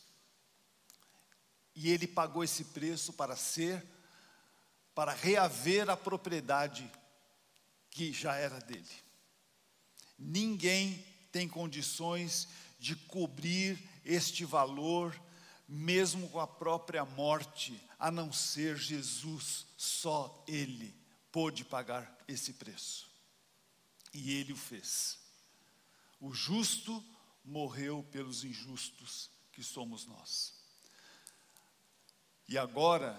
E 1.74 1.90
ele 1.90 2.06
pagou 2.06 2.42
esse 2.42 2.64
preço 2.64 3.12
para 3.12 3.36
ser, 3.36 3.84
para 4.94 5.12
reaver 5.12 5.88
a 5.88 5.96
propriedade 5.96 6.90
que 7.90 8.12
já 8.12 8.34
era 8.34 8.58
dele. 8.60 8.88
Ninguém 10.18 11.04
tem 11.30 11.48
condições 11.48 12.48
de 12.80 12.96
cobrir 12.96 13.78
este 14.04 14.44
valor, 14.44 15.18
mesmo 15.68 16.28
com 16.30 16.40
a 16.40 16.46
própria 16.46 17.04
morte, 17.04 17.78
a 17.98 18.10
não 18.10 18.32
ser 18.32 18.78
Jesus, 18.78 19.66
só 19.76 20.42
Ele 20.48 20.94
pôde 21.30 21.64
pagar 21.64 22.16
esse 22.26 22.54
preço. 22.54 23.06
E 24.14 24.32
Ele 24.32 24.54
o 24.54 24.56
fez. 24.56 25.18
O 26.18 26.32
justo 26.32 27.04
morreu 27.44 28.02
pelos 28.10 28.44
injustos 28.44 29.30
que 29.52 29.62
somos 29.62 30.06
nós. 30.06 30.54
E 32.48 32.56
agora, 32.56 33.14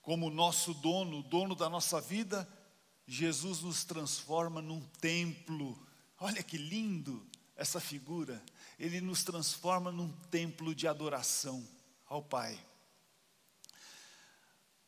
como 0.00 0.30
nosso 0.30 0.72
dono, 0.72 1.22
dono 1.22 1.54
da 1.54 1.68
nossa 1.68 2.00
vida, 2.00 2.48
Jesus 3.06 3.60
nos 3.60 3.84
transforma 3.84 4.62
num 4.62 4.80
templo. 4.98 5.78
Olha 6.18 6.42
que 6.42 6.56
lindo 6.56 7.28
essa 7.56 7.80
figura. 7.80 8.42
Ele 8.78 9.00
nos 9.00 9.24
transforma 9.24 9.90
num 9.92 10.10
templo 10.30 10.74
de 10.74 10.86
adoração 10.86 11.66
ao 12.06 12.22
Pai. 12.22 12.58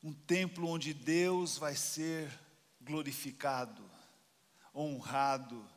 Um 0.02 0.12
templo 0.12 0.68
onde 0.68 0.94
Deus 0.94 1.58
vai 1.58 1.74
ser 1.74 2.30
glorificado, 2.80 3.82
honrado 4.74 5.68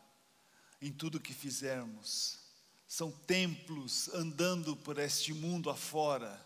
em 0.81 0.91
tudo 0.91 1.19
que 1.19 1.33
fizermos. 1.33 2.39
São 2.87 3.11
templos 3.11 4.09
andando 4.13 4.75
por 4.75 4.97
este 4.97 5.33
mundo 5.33 5.69
afora, 5.69 6.39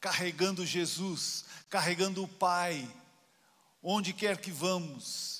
carregando 0.00 0.64
Jesus, 0.64 1.44
carregando 1.68 2.22
o 2.22 2.28
Pai, 2.28 2.88
onde 3.82 4.12
quer 4.12 4.38
que 4.38 4.50
vamos. 4.50 5.39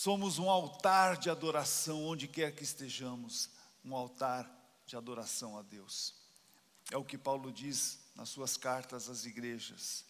Somos 0.00 0.38
um 0.38 0.48
altar 0.48 1.16
de 1.16 1.28
adoração, 1.28 2.06
onde 2.06 2.28
quer 2.28 2.54
que 2.54 2.62
estejamos, 2.62 3.50
um 3.84 3.96
altar 3.96 4.48
de 4.86 4.94
adoração 4.96 5.58
a 5.58 5.62
Deus. 5.62 6.14
É 6.92 6.96
o 6.96 7.04
que 7.04 7.18
Paulo 7.18 7.50
diz 7.50 7.98
nas 8.14 8.28
suas 8.28 8.56
cartas 8.56 9.08
às 9.08 9.24
igrejas. 9.24 10.04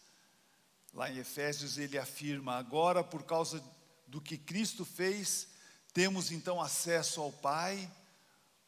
Lá 0.92 1.10
em 1.10 1.16
Efésios 1.16 1.78
ele 1.78 1.96
afirma: 1.96 2.56
agora, 2.56 3.02
por 3.02 3.22
causa 3.22 3.64
do 4.06 4.20
que 4.20 4.36
Cristo 4.36 4.84
fez, 4.84 5.48
temos 5.94 6.30
então 6.30 6.60
acesso 6.60 7.22
ao 7.22 7.32
Pai, 7.32 7.90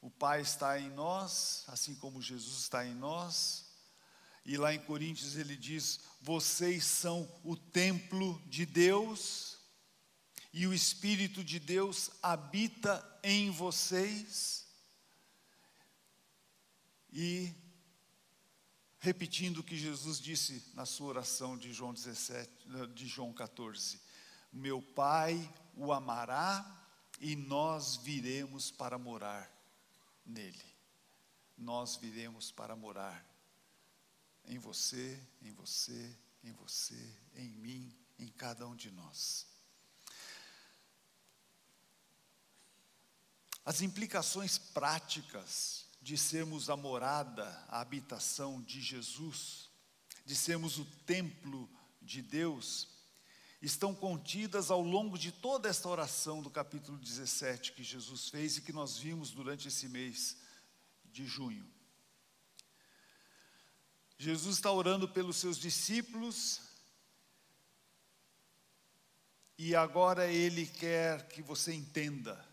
o 0.00 0.08
Pai 0.08 0.40
está 0.40 0.80
em 0.80 0.88
nós, 0.88 1.64
assim 1.68 1.94
como 1.96 2.22
Jesus 2.22 2.60
está 2.60 2.86
em 2.86 2.94
nós. 2.94 3.66
E 4.46 4.56
lá 4.56 4.72
em 4.72 4.80
Coríntios 4.80 5.36
ele 5.36 5.54
diz: 5.54 6.00
vocês 6.22 6.82
são 6.82 7.30
o 7.44 7.58
templo 7.58 8.40
de 8.46 8.64
Deus, 8.64 9.49
e 10.52 10.66
o 10.66 10.74
Espírito 10.74 11.44
de 11.44 11.58
Deus 11.58 12.10
habita 12.22 13.04
em 13.22 13.50
vocês. 13.50 14.66
E 17.12 17.52
repetindo 18.98 19.58
o 19.58 19.64
que 19.64 19.76
Jesus 19.76 20.20
disse 20.20 20.62
na 20.74 20.84
sua 20.84 21.08
oração 21.08 21.56
de 21.56 21.72
João 21.72 21.92
17, 21.92 22.50
de 22.94 23.06
João 23.06 23.32
14: 23.32 24.00
Meu 24.52 24.82
Pai 24.82 25.52
o 25.76 25.92
amará 25.92 26.78
e 27.20 27.36
nós 27.36 27.96
viremos 27.96 28.70
para 28.70 28.98
morar 28.98 29.50
nele. 30.24 30.64
Nós 31.56 31.96
viremos 31.96 32.50
para 32.50 32.74
morar 32.74 33.24
em 34.46 34.58
você, 34.58 35.20
em 35.42 35.52
você, 35.52 36.16
em 36.42 36.52
você, 36.52 37.16
em 37.34 37.48
mim, 37.50 37.94
em 38.18 38.28
cada 38.28 38.66
um 38.66 38.74
de 38.74 38.90
nós. 38.90 39.49
As 43.64 43.82
implicações 43.82 44.58
práticas 44.58 45.86
de 46.00 46.16
sermos 46.16 46.70
a 46.70 46.76
morada, 46.76 47.44
a 47.68 47.80
habitação 47.80 48.62
de 48.62 48.80
Jesus, 48.80 49.68
de 50.24 50.34
sermos 50.34 50.78
o 50.78 50.84
templo 51.06 51.68
de 52.00 52.22
Deus, 52.22 52.88
estão 53.60 53.94
contidas 53.94 54.70
ao 54.70 54.80
longo 54.80 55.18
de 55.18 55.30
toda 55.30 55.68
esta 55.68 55.88
oração 55.88 56.42
do 56.42 56.50
capítulo 56.50 56.96
17 56.96 57.72
que 57.72 57.84
Jesus 57.84 58.30
fez 58.30 58.56
e 58.56 58.62
que 58.62 58.72
nós 58.72 58.96
vimos 58.96 59.30
durante 59.30 59.68
esse 59.68 59.86
mês 59.88 60.38
de 61.04 61.26
junho. 61.26 61.70
Jesus 64.16 64.56
está 64.56 64.72
orando 64.72 65.08
pelos 65.08 65.36
seus 65.36 65.58
discípulos 65.58 66.60
e 69.58 69.74
agora 69.74 70.26
ele 70.26 70.66
quer 70.66 71.28
que 71.28 71.42
você 71.42 71.74
entenda 71.74 72.49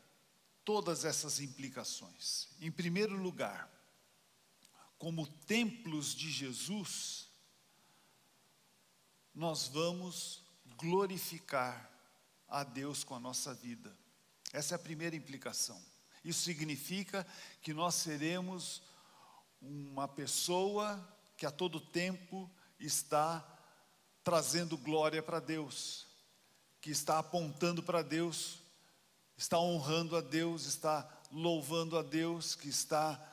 todas 0.68 1.06
essas 1.06 1.40
implicações. 1.40 2.50
Em 2.60 2.70
primeiro 2.70 3.16
lugar, 3.16 3.72
como 4.98 5.26
templos 5.26 6.14
de 6.14 6.30
Jesus, 6.30 7.30
nós 9.34 9.70
vamos 9.70 10.44
glorificar 10.76 11.90
a 12.50 12.66
Deus 12.66 13.06
com 13.06 13.16
a 13.16 13.20
nossa 13.20 13.54
vida. 13.54 13.98
Essa 14.52 14.74
é 14.74 14.76
a 14.76 14.80
primeira 14.80 15.16
implicação. 15.16 15.82
Isso 16.22 16.42
significa 16.42 17.26
que 17.62 17.74
nós 17.74 17.96
seremos 17.96 18.82
uma 19.62 20.06
pessoa 20.06 21.02
que 21.38 21.46
a 21.46 21.52
todo 21.52 21.80
tempo 21.80 22.52
está 22.78 23.40
trazendo 24.22 24.78
glória 24.78 25.24
para 25.24 25.40
Deus, 25.40 26.06
que 26.82 26.90
está 26.90 27.20
apontando 27.20 27.82
para 27.82 28.02
Deus 28.02 28.67
está 29.38 29.60
honrando 29.60 30.15
a 30.15 30.21
Deus, 30.21 30.65
está 30.65 31.08
louvando 31.32 31.97
a 31.97 32.02
Deus, 32.02 32.56
que 32.56 32.69
está 32.69 33.23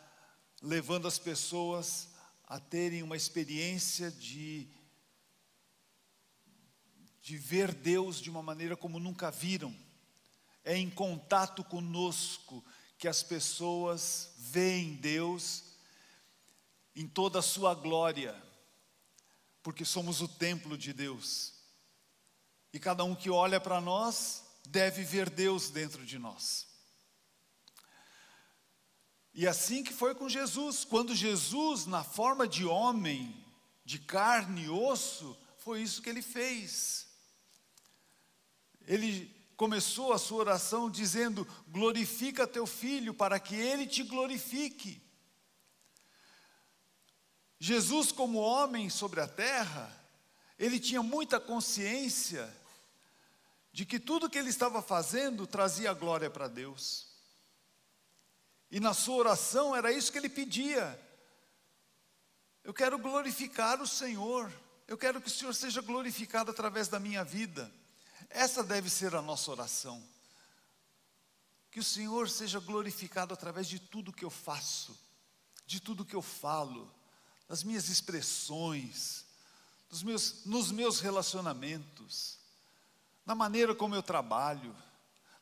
levando 0.61 1.09
as 1.09 1.19
pessoas 1.19 2.11
a 2.47 2.61
terem 2.61 3.03
uma 3.03 3.17
experiência 3.17 4.11
de 4.11 4.69
de 7.25 7.39
ver 7.39 7.73
Deus 7.73 8.21
de 8.21 8.29
uma 8.29 8.43
maneira 8.43 8.77
como 8.77 9.01
nunca 9.01 9.31
viram. 9.31 9.75
É 10.63 10.77
em 10.77 10.91
contato 10.91 11.65
conosco 11.65 12.63
que 12.99 13.09
as 13.09 13.23
pessoas 13.23 14.35
veem 14.37 14.97
Deus 14.97 15.65
em 16.95 17.09
toda 17.09 17.39
a 17.39 17.43
sua 17.43 17.75
glória, 17.75 18.37
porque 19.63 19.87
somos 19.87 20.21
o 20.21 20.29
templo 20.29 20.77
de 20.77 20.93
Deus. 20.93 21.55
E 22.75 22.79
cada 22.79 23.05
um 23.05 23.15
que 23.15 23.31
olha 23.31 23.59
para 23.59 23.81
nós 23.81 24.44
deve 24.67 25.03
ver 25.03 25.31
Deus 25.31 25.71
dentro 25.71 26.05
de 26.05 26.19
nós. 26.19 26.67
E 29.33 29.47
assim 29.49 29.83
que 29.83 29.93
foi 29.93 30.15
com 30.15 30.29
Jesus, 30.29 30.85
quando 30.85 31.15
Jesus, 31.15 31.87
na 31.87 32.05
forma 32.05 32.47
de 32.47 32.65
homem, 32.65 33.45
de 33.85 33.99
carne 33.99 34.65
e 34.65 34.71
osso, 34.71 35.37
foi 35.59 35.83
isso 35.83 36.01
que 36.01 36.09
ele 36.09 36.23
fez. 36.23 37.09
Ele 38.87 39.29
começou 39.57 40.13
a 40.13 40.19
sua 40.19 40.39
oração 40.39 40.89
dizendo: 40.89 41.45
Glorifica 41.69 42.47
teu 42.47 42.67
filho, 42.67 43.13
para 43.13 43.41
que 43.41 43.57
ele 43.57 43.87
te 43.87 44.03
glorifique. 44.05 45.03
Jesus, 47.59 48.13
como 48.13 48.39
homem 48.39 48.89
sobre 48.91 49.21
a 49.21 49.27
terra, 49.27 49.91
ele 50.59 50.79
tinha 50.79 51.03
muita 51.03 51.41
consciência 51.41 52.55
de 53.75 53.85
que 53.85 53.99
tudo 53.99 54.31
que 54.31 54.39
ele 54.39 54.51
estava 54.51 54.81
fazendo 54.81 55.49
trazia 55.49 55.93
glória 55.93 56.31
para 56.31 56.47
Deus. 56.47 57.09
E 58.71 58.79
na 58.79 58.95
sua 58.95 59.17
oração 59.17 59.75
era 59.75 59.91
isso 59.91 60.13
que 60.13 60.19
ele 60.19 60.29
pedia. 60.29 60.97
Eu 62.63 62.73
quero 62.73 62.97
glorificar 63.01 63.83
o 63.83 63.87
Senhor. 63.87 64.49
Eu 64.87 64.97
quero 64.97 65.21
que 65.21 65.27
o 65.27 65.31
Senhor 65.31 65.53
seja 65.57 65.83
glorificado 65.83 66.53
através 66.53 66.87
da 66.87 67.01
minha 67.01 67.25
vida. 67.25 67.69
Essa 68.31 68.63
deve 68.63 68.89
ser 68.89 69.13
a 69.17 69.21
nossa 69.21 69.51
oração. 69.51 70.01
Que 71.73 71.81
o 71.81 71.85
Senhor 71.85 72.31
seja 72.31 72.61
glorificado 72.61 73.35
através 73.35 73.67
de 73.67 73.81
tudo 73.81 74.13
que 74.13 74.25
eu 74.25 74.31
faço, 74.31 74.97
de 75.67 75.81
tudo 75.81 76.05
que 76.05 76.15
eu 76.15 76.23
falo, 76.23 76.95
das 77.49 77.65
minhas 77.65 77.89
expressões, 77.89 79.25
dos 79.91 80.05
meus, 80.05 80.45
nos 80.45 80.71
meus 80.71 81.01
relacionamentos 81.01 82.44
na 83.25 83.35
maneira 83.35 83.75
como 83.75 83.95
eu 83.95 84.03
trabalho, 84.03 84.75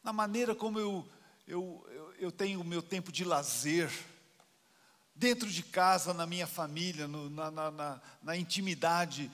na 0.03 0.13
maneira 0.13 0.55
como 0.55 0.79
eu, 0.79 1.09
eu, 1.47 1.87
eu, 1.91 2.15
eu 2.15 2.33
tenho 2.33 2.61
o 2.61 2.65
meu 2.65 2.83
tempo 2.83 3.11
de 3.11 3.25
lazer, 3.25 3.91
dentro 5.15 5.49
de 5.49 5.63
casa, 5.63 6.15
na 6.15 6.27
minha 6.27 6.47
família, 6.47 7.07
no, 7.07 7.29
na, 7.29 7.51
na, 7.51 7.71
na, 7.71 8.03
na 8.23 8.37
intimidade 8.37 9.31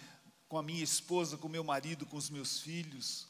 com 0.49 0.59
a 0.59 0.63
minha 0.63 0.83
esposa, 0.83 1.37
com 1.37 1.47
o 1.47 1.51
meu 1.51 1.63
marido, 1.63 2.07
com 2.07 2.17
os 2.17 2.31
meus 2.31 2.61
filhos. 2.61 3.29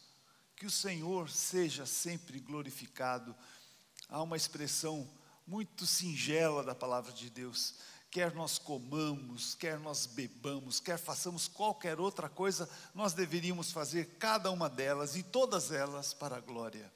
Que 0.57 0.67
o 0.67 0.71
Senhor 0.71 1.29
seja 1.29 1.87
sempre 1.87 2.41
glorificado. 2.41 3.35
Há 4.09 4.23
uma 4.23 4.37
expressão 4.37 5.09
muito 5.47 5.87
singela 5.87 6.63
da 6.63 6.75
palavra 6.75 7.13
de 7.13 7.31
Deus 7.31 7.77
quer 8.11 8.35
nós 8.35 8.59
comamos, 8.59 9.55
quer 9.55 9.79
nós 9.79 10.07
bebamos, 10.07 10.81
quer 10.81 10.99
façamos 10.99 11.47
qualquer 11.47 12.01
outra 12.01 12.29
coisa, 12.29 12.69
nós 12.95 13.13
deveríamos 13.13 13.71
fazer 13.71 14.17
cada 14.19 14.51
uma 14.51 14.69
delas 14.69 15.17
e 15.17 15.23
todas 15.23 15.71
elas 15.71 16.15
para 16.15 16.37
a 16.37 16.41
glória 16.41 16.93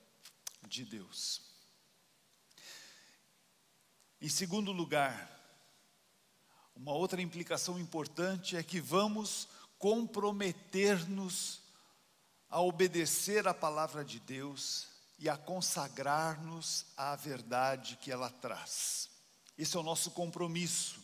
de 0.66 0.84
Deus. 0.84 1.42
Em 4.20 4.28
segundo 4.28 4.72
lugar, 4.72 5.28
uma 6.74 6.92
outra 6.92 7.20
implicação 7.20 7.78
importante 7.78 8.56
é 8.56 8.62
que 8.62 8.80
vamos 8.80 9.48
comprometer-nos 9.78 11.60
a 12.48 12.60
obedecer 12.60 13.48
a 13.48 13.54
palavra 13.54 14.04
de 14.04 14.20
Deus 14.20 14.86
e 15.18 15.28
a 15.28 15.36
consagrar-nos 15.36 16.86
à 16.96 17.16
verdade 17.16 17.98
que 18.00 18.10
ela 18.12 18.30
traz. 18.30 19.10
Esse 19.58 19.76
é 19.76 19.80
o 19.80 19.82
nosso 19.82 20.10
compromisso. 20.12 21.01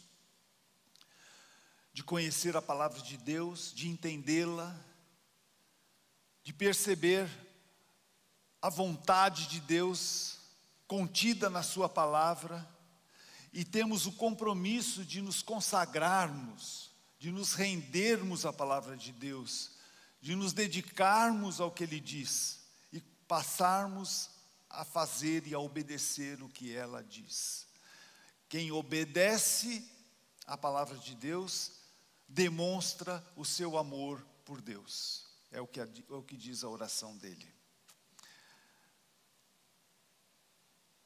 De 1.98 2.04
conhecer 2.04 2.56
a 2.56 2.62
palavra 2.62 3.02
de 3.02 3.16
Deus, 3.16 3.72
de 3.74 3.88
entendê-la, 3.88 4.72
de 6.44 6.52
perceber 6.52 7.28
a 8.62 8.70
vontade 8.70 9.48
de 9.48 9.58
Deus 9.58 10.38
contida 10.87 11.50
na 11.50 11.61
Sua 11.61 11.88
palavra, 11.88 12.64
e 13.52 13.64
temos 13.64 14.06
o 14.06 14.12
compromisso 14.12 15.04
de 15.04 15.20
nos 15.20 15.42
consagrarmos, 15.42 16.92
de 17.18 17.32
nos 17.32 17.54
rendermos 17.54 18.46
à 18.46 18.52
palavra 18.52 18.96
de 18.96 19.11
Deus, 19.11 19.72
de 20.20 20.37
nos 20.37 20.52
dedicarmos 20.52 21.61
ao 21.61 21.72
que 21.72 21.82
Ele 21.82 21.98
diz 21.98 22.61
e 22.92 23.00
passarmos 23.26 24.30
a 24.70 24.84
fazer 24.84 25.48
e 25.48 25.52
a 25.52 25.58
obedecer 25.58 26.40
o 26.44 26.48
que 26.48 26.72
ela 26.72 27.02
diz. 27.02 27.66
Quem 28.48 28.70
obedece 28.70 29.84
à 30.46 30.56
palavra 30.56 30.96
de 30.96 31.16
Deus 31.16 31.78
demonstra 32.29 33.25
o 33.35 33.45
seu 33.45 33.79
amor 33.79 34.25
por 34.45 34.61
Deus. 34.61 35.27
É 35.51 35.61
o 35.61 35.67
que, 35.67 35.81
é 35.81 35.88
o 36.11 36.23
que 36.23 36.37
diz 36.37 36.62
a 36.62 36.69
oração 36.69 37.17
dele. 37.17 37.55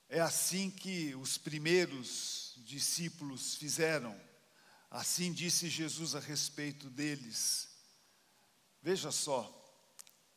É 0.08 0.20
assim 0.20 0.70
que 0.70 1.14
os 1.14 1.38
primeiros 1.38 2.54
discípulos 2.58 3.54
fizeram. 3.54 4.20
Assim 4.90 5.32
disse 5.32 5.70
Jesus 5.70 6.14
a 6.14 6.20
respeito 6.20 6.90
deles. 6.90 7.68
Veja 8.82 9.10
só, 9.10 9.58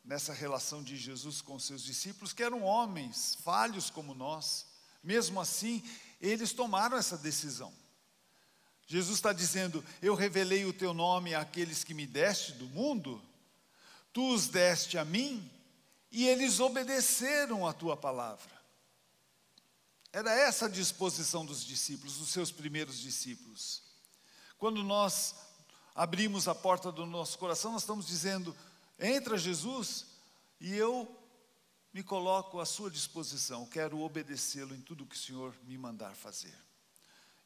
nessa 0.02 0.32
relação 0.32 0.82
de 0.82 0.96
Jesus 0.96 1.42
com 1.42 1.58
seus 1.58 1.82
discípulos, 1.82 2.32
que 2.32 2.42
eram 2.42 2.62
homens 2.62 3.34
falhos 3.42 3.90
como 3.90 4.14
nós, 4.14 4.66
mesmo 5.02 5.40
assim, 5.40 5.82
eles 6.20 6.52
tomaram 6.52 6.96
essa 6.96 7.18
decisão. 7.18 7.74
Jesus 8.86 9.16
está 9.16 9.32
dizendo: 9.32 9.84
Eu 10.00 10.14
revelei 10.14 10.64
o 10.64 10.72
teu 10.72 10.94
nome 10.94 11.34
àqueles 11.34 11.82
que 11.82 11.92
me 11.92 12.06
deste 12.06 12.52
do 12.52 12.66
mundo, 12.66 13.20
tu 14.12 14.32
os 14.32 14.48
deste 14.48 14.96
a 14.96 15.04
mim, 15.04 15.50
e 16.10 16.26
eles 16.26 16.60
obedeceram 16.60 17.66
a 17.66 17.72
tua 17.72 17.96
palavra. 17.96 18.54
Era 20.12 20.32
essa 20.32 20.66
a 20.66 20.70
disposição 20.70 21.44
dos 21.44 21.64
discípulos, 21.64 22.16
dos 22.16 22.30
seus 22.30 22.50
primeiros 22.50 22.98
discípulos. 22.98 23.82
Quando 24.56 24.82
nós 24.82 25.34
abrimos 25.94 26.48
a 26.48 26.54
porta 26.54 26.90
do 26.90 27.04
nosso 27.04 27.36
coração, 27.38 27.72
nós 27.72 27.82
estamos 27.82 28.06
dizendo: 28.06 28.56
entra 28.98 29.36
Jesus 29.36 30.06
e 30.60 30.72
eu 30.74 31.06
me 31.92 32.02
coloco 32.02 32.60
à 32.60 32.66
sua 32.66 32.90
disposição, 32.90 33.66
quero 33.66 34.00
obedecê-lo 34.00 34.74
em 34.74 34.80
tudo 34.80 35.06
que 35.06 35.16
o 35.16 35.18
Senhor 35.18 35.54
me 35.64 35.76
mandar 35.76 36.14
fazer. 36.14 36.65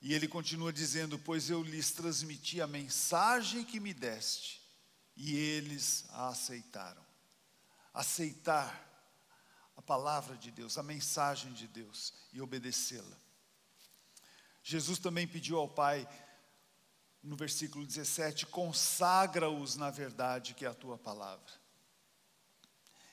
E 0.00 0.14
ele 0.14 0.26
continua 0.26 0.72
dizendo: 0.72 1.18
Pois 1.18 1.50
eu 1.50 1.62
lhes 1.62 1.90
transmiti 1.90 2.60
a 2.60 2.66
mensagem 2.66 3.64
que 3.64 3.78
me 3.78 3.92
deste, 3.92 4.62
e 5.16 5.34
eles 5.36 6.04
a 6.10 6.28
aceitaram. 6.28 7.04
Aceitar 7.92 8.88
a 9.76 9.82
palavra 9.82 10.36
de 10.36 10.50
Deus, 10.50 10.78
a 10.78 10.82
mensagem 10.82 11.52
de 11.52 11.66
Deus 11.66 12.14
e 12.32 12.40
obedecê-la. 12.40 13.18
Jesus 14.62 14.98
também 14.98 15.26
pediu 15.26 15.58
ao 15.58 15.68
Pai, 15.68 16.08
no 17.22 17.36
versículo 17.36 17.86
17: 17.86 18.46
consagra-os 18.46 19.76
na 19.76 19.90
verdade 19.90 20.54
que 20.54 20.64
é 20.64 20.68
a 20.68 20.74
tua 20.74 20.96
palavra. 20.96 21.60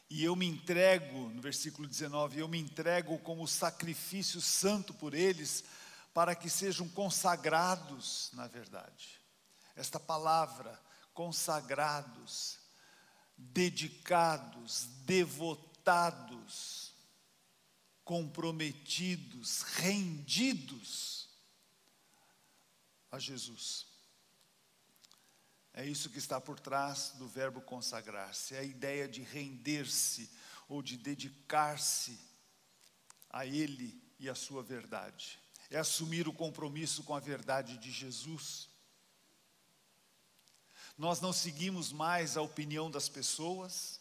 E 0.09 0.23
eu 0.23 0.35
me 0.37 0.45
entrego, 0.45 1.29
no 1.29 1.41
versículo 1.41 1.85
19, 1.85 2.39
eu 2.39 2.47
me 2.47 2.57
entrego 2.57 3.17
como 3.19 3.45
sacrifício 3.45 4.39
santo 4.39 4.93
por 4.93 5.13
eles, 5.13 5.65
para 6.17 6.33
que 6.35 6.49
sejam 6.49 6.89
consagrados 6.89 8.31
na 8.33 8.47
verdade. 8.47 9.21
Esta 9.75 9.99
palavra, 9.99 10.81
consagrados, 11.13 12.57
dedicados, 13.37 14.85
devotados, 15.05 16.91
comprometidos, 18.03 19.61
rendidos 19.61 21.29
a 23.11 23.19
Jesus. 23.19 23.85
É 25.71 25.85
isso 25.85 26.09
que 26.09 26.17
está 26.17 26.41
por 26.41 26.59
trás 26.59 27.11
do 27.19 27.27
verbo 27.27 27.61
consagrar-se, 27.61 28.55
é 28.55 28.59
a 28.61 28.63
ideia 28.63 29.07
de 29.07 29.21
render-se 29.21 30.31
ou 30.67 30.81
de 30.81 30.97
dedicar-se 30.97 32.19
a 33.29 33.45
Ele 33.45 34.03
e 34.17 34.27
a 34.27 34.33
Sua 34.33 34.63
verdade 34.63 35.45
é 35.69 35.77
assumir 35.77 36.27
o 36.27 36.33
compromisso 36.33 37.03
com 37.03 37.13
a 37.13 37.19
verdade 37.19 37.77
de 37.77 37.91
Jesus. 37.91 38.69
Nós 40.97 41.21
não 41.21 41.31
seguimos 41.31 41.91
mais 41.91 42.37
a 42.37 42.41
opinião 42.41 42.89
das 42.89 43.07
pessoas, 43.07 43.99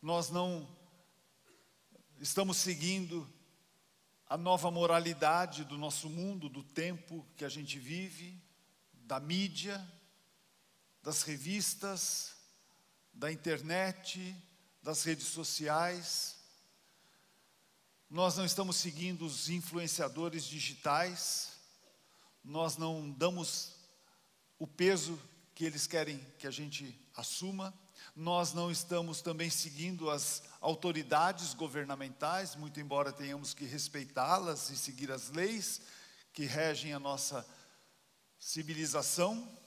nós 0.00 0.30
não 0.30 0.68
estamos 2.20 2.58
seguindo 2.58 3.28
a 4.26 4.36
nova 4.36 4.70
moralidade 4.70 5.64
do 5.64 5.76
nosso 5.76 6.08
mundo, 6.08 6.48
do 6.48 6.62
tempo 6.62 7.26
que 7.36 7.44
a 7.44 7.48
gente 7.48 7.78
vive, 7.78 8.40
da 8.92 9.18
mídia, 9.18 9.82
das 11.02 11.22
revistas, 11.22 12.34
da 13.12 13.30
internet, 13.30 14.36
das 14.82 15.04
redes 15.04 15.26
sociais. 15.26 16.43
Nós 18.14 18.36
não 18.36 18.44
estamos 18.44 18.76
seguindo 18.76 19.26
os 19.26 19.48
influenciadores 19.48 20.44
digitais, 20.44 21.50
nós 22.44 22.76
não 22.76 23.10
damos 23.10 23.74
o 24.56 24.68
peso 24.68 25.20
que 25.52 25.64
eles 25.64 25.88
querem 25.88 26.24
que 26.38 26.46
a 26.46 26.50
gente 26.52 26.96
assuma, 27.16 27.74
nós 28.14 28.52
não 28.52 28.70
estamos 28.70 29.20
também 29.20 29.50
seguindo 29.50 30.10
as 30.10 30.44
autoridades 30.60 31.54
governamentais, 31.54 32.54
muito 32.54 32.78
embora 32.78 33.12
tenhamos 33.12 33.52
que 33.52 33.64
respeitá-las 33.64 34.70
e 34.70 34.76
seguir 34.76 35.10
as 35.10 35.30
leis 35.30 35.82
que 36.32 36.44
regem 36.44 36.92
a 36.92 37.00
nossa 37.00 37.44
civilização, 38.38 39.58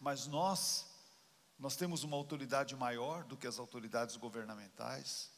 mas 0.00 0.26
nós, 0.26 0.86
nós 1.58 1.76
temos 1.76 2.04
uma 2.04 2.16
autoridade 2.16 2.74
maior 2.74 3.22
do 3.22 3.36
que 3.36 3.46
as 3.46 3.58
autoridades 3.58 4.16
governamentais. 4.16 5.33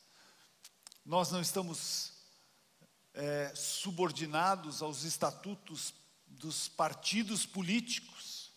Nós 1.06 1.30
não 1.30 1.40
estamos 1.40 2.14
é, 3.14 3.54
subordinados 3.54 4.82
aos 4.82 5.04
estatutos 5.04 5.94
dos 6.26 6.66
partidos 6.66 7.46
políticos. 7.46 8.50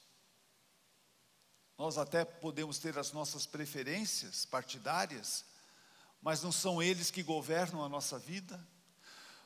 Nós 1.78 2.00
até 2.00 2.26
podemos 2.26 2.80
ter 2.80 2.98
as 2.98 3.12
nossas 3.12 3.46
preferências 3.46 4.46
partidárias, 4.46 5.46
mas 6.24 6.42
não 6.42 6.52
são 6.52 6.82
eles 6.82 7.12
que 7.12 7.22
governam 7.22 7.86
a 7.86 7.90
nossa 7.90 8.18
vida. 8.18 8.60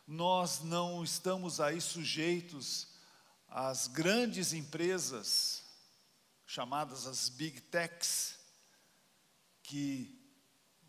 Nós 0.07 0.61
não 0.61 1.03
estamos 1.03 1.59
aí 1.59 1.81
sujeitos 1.81 2.87
às 3.49 3.87
grandes 3.87 4.53
empresas, 4.53 5.61
chamadas 6.47 7.05
as 7.05 7.27
big 7.27 7.59
techs, 7.63 8.39
que 9.61 10.25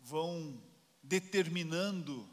vão 0.01 0.63
determinando 1.07 2.27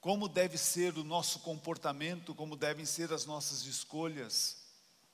como 0.00 0.28
deve 0.28 0.56
ser 0.56 0.96
o 0.96 1.04
nosso 1.04 1.40
comportamento, 1.40 2.34
como 2.34 2.56
devem 2.56 2.84
ser 2.84 3.12
as 3.12 3.26
nossas 3.26 3.64
escolhas 3.64 4.64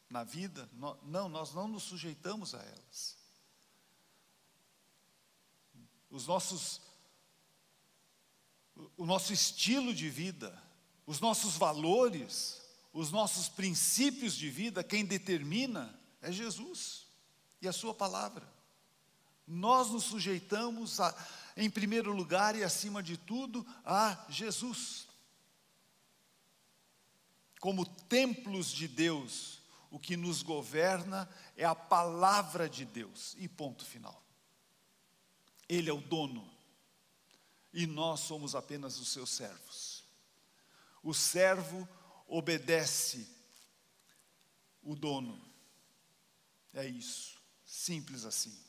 na 0.09 0.23
vida. 0.23 0.69
Não, 1.03 1.29
nós 1.29 1.53
não 1.53 1.67
nos 1.67 1.83
sujeitamos 1.85 2.55
a 2.55 2.63
elas. 2.63 3.17
Os 6.11 6.27
nossos, 6.27 6.81
o 8.97 9.05
nosso 9.05 9.33
estilo 9.33 9.93
de 9.93 10.09
vida, 10.09 10.57
os 11.07 11.19
nossos 11.21 11.57
valores, 11.57 12.63
os 12.93 13.11
nossos 13.11 13.49
princípios 13.49 14.37
de 14.37 14.49
vida, 14.49 14.85
quem 14.85 15.05
determina 15.05 15.99
é 16.23 16.31
Jesus 16.31 17.07
e 17.61 17.67
a 17.67 17.73
Sua 17.73 17.93
palavra. 17.93 18.49
Nós 19.47 19.91
nos 19.91 20.05
sujeitamos 20.05 21.01
a 21.01 21.13
em 21.57 21.71
primeiro 21.71 22.13
lugar 22.13 22.57
e 22.57 22.65
acima 22.65 23.03
de 23.03 23.17
tudo 23.17 23.65
a 23.85 24.27
Jesus. 24.29 25.09
Como 27.61 27.87
templos 27.87 28.71
de 28.71 28.89
Deus, 28.89 29.61
o 29.91 29.99
que 29.99 30.17
nos 30.17 30.43
governa 30.43 31.29
é 31.57 31.65
a 31.65 31.75
palavra 31.75 32.69
de 32.69 32.85
Deus, 32.85 33.35
e 33.39 33.49
ponto 33.49 33.85
final. 33.85 34.23
Ele 35.69 35.89
é 35.89 35.93
o 35.93 36.01
dono, 36.01 36.51
e 37.73 37.87
nós 37.87 38.21
somos 38.21 38.55
apenas 38.55 38.99
os 38.99 39.09
seus 39.09 39.31
servos. 39.31 40.05
O 41.03 41.15
servo 41.15 41.89
obedece 42.27 43.27
o 44.83 44.95
dono, 44.95 45.41
é 46.75 46.87
isso, 46.87 47.41
simples 47.65 48.25
assim 48.25 48.65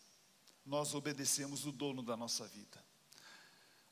nós 0.65 0.93
obedecemos 0.95 1.65
o 1.65 1.71
dono 1.71 2.01
da 2.01 2.17
nossa 2.17 2.47
vida. 2.47 2.83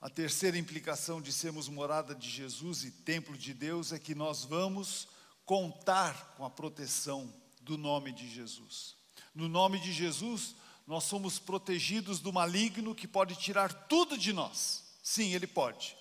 A 0.01 0.09
terceira 0.09 0.57
implicação 0.57 1.21
de 1.21 1.31
sermos 1.31 1.69
morada 1.69 2.13
de 2.13 2.29
Jesus 2.29 2.83
e 2.83 2.91
templo 2.91 3.37
de 3.37 3.53
Deus 3.53 3.91
é 3.93 3.99
que 3.99 4.13
nós 4.13 4.43
vamos 4.43 5.07
contar 5.45 6.35
com 6.35 6.43
a 6.43 6.49
proteção 6.49 7.33
do 7.61 7.77
nome 7.77 8.11
de 8.11 8.29
Jesus. 8.29 8.97
No 9.33 9.47
nome 9.47 9.79
de 9.79 9.93
Jesus, 9.93 10.55
nós 10.85 11.05
somos 11.05 11.39
protegidos 11.39 12.19
do 12.19 12.33
maligno 12.33 12.93
que 12.93 13.07
pode 13.07 13.35
tirar 13.35 13.87
tudo 13.87 14.17
de 14.17 14.33
nós. 14.33 14.83
Sim, 15.01 15.33
ele 15.33 15.47
pode, 15.47 15.95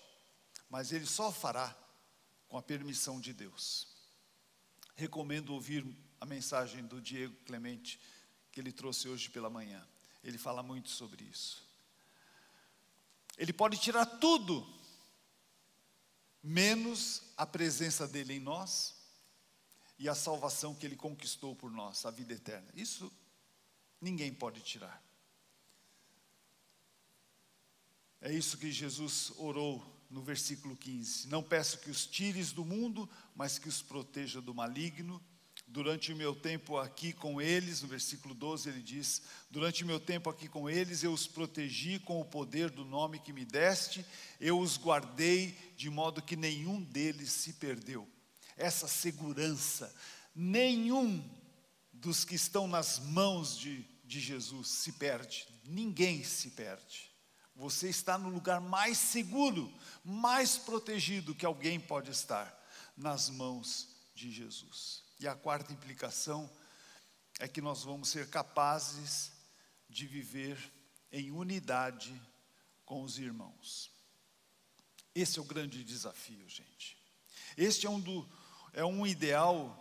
mas 0.69 0.93
ele 0.93 1.07
só 1.07 1.31
fará 1.31 1.77
com 2.49 2.59
a 2.59 2.63
permissão 2.63 3.21
de 3.21 3.33
Deus. 3.33 3.87
Recomendo 4.97 5.55
ouvir 5.55 5.87
a 6.21 6.27
mensagem 6.27 6.85
do 6.85 7.01
Diego 7.01 7.35
Clemente 7.45 8.01
que 8.51 8.61
ele 8.61 8.73
trouxe 8.73 9.09
hoje 9.09 9.31
pela 9.31 9.49
manhã. 9.49 9.87
Ele 10.23 10.39
fala 10.39 10.63
muito 10.63 10.91
sobre 10.91 11.25
isso. 11.25 11.67
Ele 13.37 13.53
pode 13.53 13.77
tirar 13.79 14.07
tudo, 14.07 14.67
menos 16.43 17.23
a 17.37 17.47
presença 17.47 18.07
dele 18.07 18.35
em 18.35 18.41
nós 18.41 18.95
e 19.99 20.09
a 20.09 20.15
salvação 20.15 20.75
que 20.75 20.87
ele 20.87 20.97
conquistou 20.97 21.55
por 21.57 21.71
nós, 21.71 22.05
a 22.05 22.11
vida 22.11 22.35
eterna. 22.35 22.69
Isso 22.75 23.11
ninguém 24.01 24.33
pode 24.33 24.61
tirar. 24.61 25.03
É 28.21 28.33
isso 28.33 28.57
que 28.57 28.71
Jesus 28.71 29.33
orou 29.37 29.85
no 30.09 30.23
versículo 30.23 30.77
15: 30.77 31.29
Não 31.29 31.43
peço 31.43 31.79
que 31.79 31.91
os 31.91 32.07
tires 32.07 32.53
do 32.53 32.65
mundo, 32.65 33.09
mas 33.35 33.59
que 33.59 33.69
os 33.69 33.83
proteja 33.83 34.41
do 34.41 34.55
maligno. 34.55 35.21
Durante 35.67 36.13
o 36.13 36.17
meu 36.17 36.35
tempo 36.35 36.77
aqui 36.77 37.13
com 37.13 37.41
eles, 37.41 37.81
no 37.81 37.89
versículo 37.89 38.35
12 38.35 38.69
ele 38.69 38.83
diz: 38.83 39.23
Durante 39.51 39.85
o 39.85 39.87
meu 39.87 39.99
tempo 39.99 40.29
aqui 40.29 40.47
com 40.47 40.69
eles, 40.69 41.03
eu 41.03 41.13
os 41.13 41.27
protegi 41.27 41.99
com 41.99 42.21
o 42.21 42.25
poder 42.25 42.69
do 42.71 42.85
nome 42.85 43.19
que 43.19 43.33
me 43.33 43.45
deste, 43.45 44.05
eu 44.39 44.59
os 44.59 44.77
guardei 44.77 45.57
de 45.77 45.89
modo 45.89 46.21
que 46.21 46.37
nenhum 46.37 46.83
deles 46.83 47.33
se 47.33 47.55
perdeu. 47.55 48.07
Essa 48.57 48.87
segurança, 48.87 49.95
nenhum 50.35 51.25
dos 51.93 52.25
que 52.25 52.35
estão 52.35 52.67
nas 52.67 52.99
mãos 52.99 53.57
de, 53.59 53.87
de 54.05 54.21
Jesus 54.21 54.69
se 54.69 54.93
perde, 54.93 55.47
ninguém 55.65 56.23
se 56.23 56.51
perde. 56.51 57.13
Você 57.55 57.89
está 57.89 58.19
no 58.19 58.29
lugar 58.29 58.61
mais 58.61 58.99
seguro, 58.99 59.73
mais 60.05 60.57
protegido 60.59 61.35
que 61.35 61.47
alguém 61.47 61.79
pode 61.79 62.11
estar, 62.11 62.59
nas 62.97 63.31
mãos 63.31 63.89
de 64.15 64.31
Jesus. 64.31 65.03
E 65.23 65.29
a 65.29 65.37
quarta 65.37 65.73
implicação 65.73 66.51
é 67.39 67.47
que 67.47 67.61
nós 67.61 67.85
vamos 67.85 68.09
ser 68.09 68.29
capazes 68.29 69.31
de 69.89 70.05
viver 70.05 70.59
em 71.13 71.31
unidade 71.31 72.21
com 72.85 73.05
os 73.05 73.19
irmãos. 73.19 73.89
Esse 75.15 75.39
é 75.39 75.43
o 75.43 75.45
grande 75.45 75.85
desafio, 75.85 76.49
gente. 76.49 76.99
Este 77.57 77.87
é 77.87 77.91
um, 77.91 78.01
do, 78.01 78.29
é 78.73 78.85
um 78.85 79.07
ideal 79.07 79.79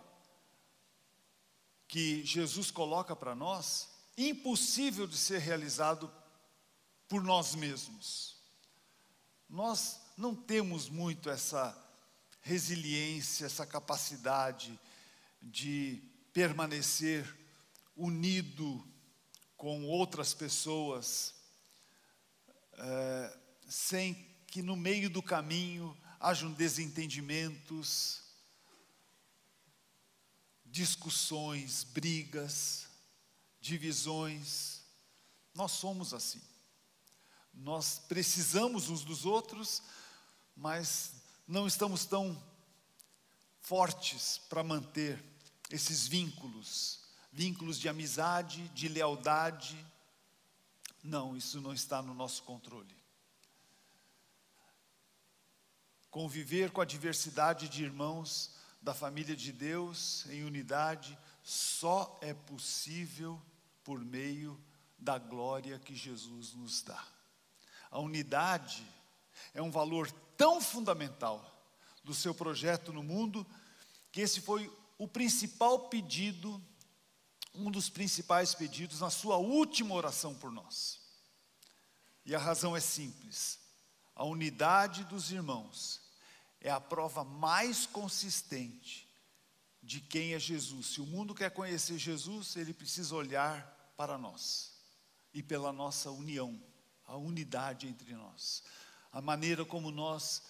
que 1.88 2.24
Jesus 2.24 2.70
coloca 2.70 3.16
para 3.16 3.34
nós, 3.34 3.88
impossível 4.16 5.08
de 5.08 5.16
ser 5.16 5.40
realizado 5.40 6.08
por 7.08 7.20
nós 7.20 7.56
mesmos. 7.56 8.36
Nós 9.48 10.00
não 10.16 10.36
temos 10.36 10.88
muito 10.88 11.28
essa 11.28 11.76
resiliência, 12.42 13.46
essa 13.46 13.66
capacidade 13.66 14.78
de 15.42 16.02
permanecer 16.32 17.26
unido 17.96 18.86
com 19.56 19.84
outras 19.84 20.32
pessoas, 20.34 21.34
é, 22.74 23.38
sem 23.68 24.14
que 24.46 24.62
no 24.62 24.76
meio 24.76 25.10
do 25.10 25.22
caminho 25.22 25.96
hajam 26.18 26.52
desentendimentos, 26.52 28.22
discussões, 30.64 31.84
brigas, 31.84 32.88
divisões. 33.60 34.82
Nós 35.54 35.72
somos 35.72 36.14
assim. 36.14 36.40
Nós 37.52 37.98
precisamos 38.08 38.88
uns 38.88 39.04
dos 39.04 39.26
outros, 39.26 39.82
mas 40.56 41.12
não 41.46 41.66
estamos 41.66 42.06
tão 42.06 42.42
fortes 43.60 44.38
para 44.48 44.64
manter 44.64 45.31
esses 45.72 46.06
vínculos, 46.06 47.00
vínculos 47.32 47.80
de 47.80 47.88
amizade, 47.88 48.68
de 48.68 48.88
lealdade. 48.88 49.74
Não, 51.02 51.34
isso 51.34 51.60
não 51.60 51.72
está 51.72 52.02
no 52.02 52.12
nosso 52.12 52.42
controle. 52.42 52.94
Conviver 56.10 56.70
com 56.70 56.82
a 56.82 56.84
diversidade 56.84 57.70
de 57.70 57.82
irmãos 57.82 58.54
da 58.82 58.92
família 58.92 59.34
de 59.34 59.50
Deus 59.50 60.26
em 60.26 60.44
unidade 60.44 61.18
só 61.42 62.18
é 62.20 62.34
possível 62.34 63.40
por 63.82 64.04
meio 64.04 64.62
da 64.98 65.18
glória 65.18 65.78
que 65.78 65.96
Jesus 65.96 66.52
nos 66.52 66.82
dá. 66.82 67.02
A 67.90 67.98
unidade 67.98 68.86
é 69.54 69.62
um 69.62 69.70
valor 69.70 70.10
tão 70.36 70.60
fundamental 70.60 71.48
do 72.04 72.12
seu 72.12 72.34
projeto 72.34 72.92
no 72.92 73.02
mundo 73.02 73.46
que 74.10 74.20
esse 74.20 74.40
foi 74.42 74.70
o 75.02 75.08
principal 75.08 75.88
pedido, 75.88 76.64
um 77.52 77.72
dos 77.72 77.90
principais 77.90 78.54
pedidos 78.54 79.00
na 79.00 79.10
sua 79.10 79.36
última 79.36 79.96
oração 79.96 80.32
por 80.32 80.52
nós. 80.52 81.00
E 82.24 82.36
a 82.36 82.38
razão 82.38 82.76
é 82.76 82.80
simples: 82.80 83.58
a 84.14 84.24
unidade 84.24 85.02
dos 85.06 85.32
irmãos 85.32 86.00
é 86.60 86.70
a 86.70 86.80
prova 86.80 87.24
mais 87.24 87.84
consistente 87.84 89.08
de 89.82 90.00
quem 90.00 90.34
é 90.34 90.38
Jesus. 90.38 90.86
Se 90.86 91.00
o 91.00 91.06
mundo 91.06 91.34
quer 91.34 91.50
conhecer 91.50 91.98
Jesus, 91.98 92.54
ele 92.54 92.72
precisa 92.72 93.16
olhar 93.16 93.92
para 93.96 94.16
nós 94.16 94.72
e 95.34 95.42
pela 95.42 95.72
nossa 95.72 96.12
união, 96.12 96.62
a 97.04 97.16
unidade 97.16 97.88
entre 97.88 98.14
nós, 98.14 98.62
a 99.10 99.20
maneira 99.20 99.64
como 99.64 99.90
nós 99.90 100.44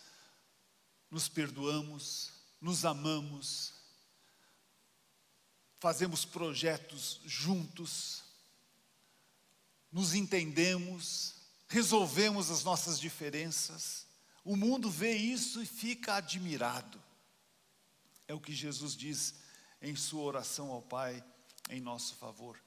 nos 1.11 1.27
perdoamos, 1.27 2.33
nos 2.61 2.85
amamos, 2.85 3.81
fazemos 5.83 6.25
projetos 6.25 7.21
juntos, 7.25 8.23
nos 9.91 10.15
entendemos, 10.15 11.35
resolvemos 11.67 12.53
as 12.53 12.63
nossas 12.63 13.01
diferenças. 13.01 14.07
O 14.45 14.55
mundo 14.55 14.89
vê 14.89 15.17
isso 15.17 15.61
e 15.61 15.67
fica 15.67 16.15
admirado. 16.15 17.03
É 18.29 18.33
o 18.33 18.39
que 18.39 18.55
Jesus 18.55 18.95
diz 18.95 19.35
em 19.81 19.97
sua 19.97 20.23
oração 20.23 20.71
ao 20.71 20.81
Pai 20.81 21.21
em 21.69 21.81
nosso 21.81 22.15
favor. 22.15 22.63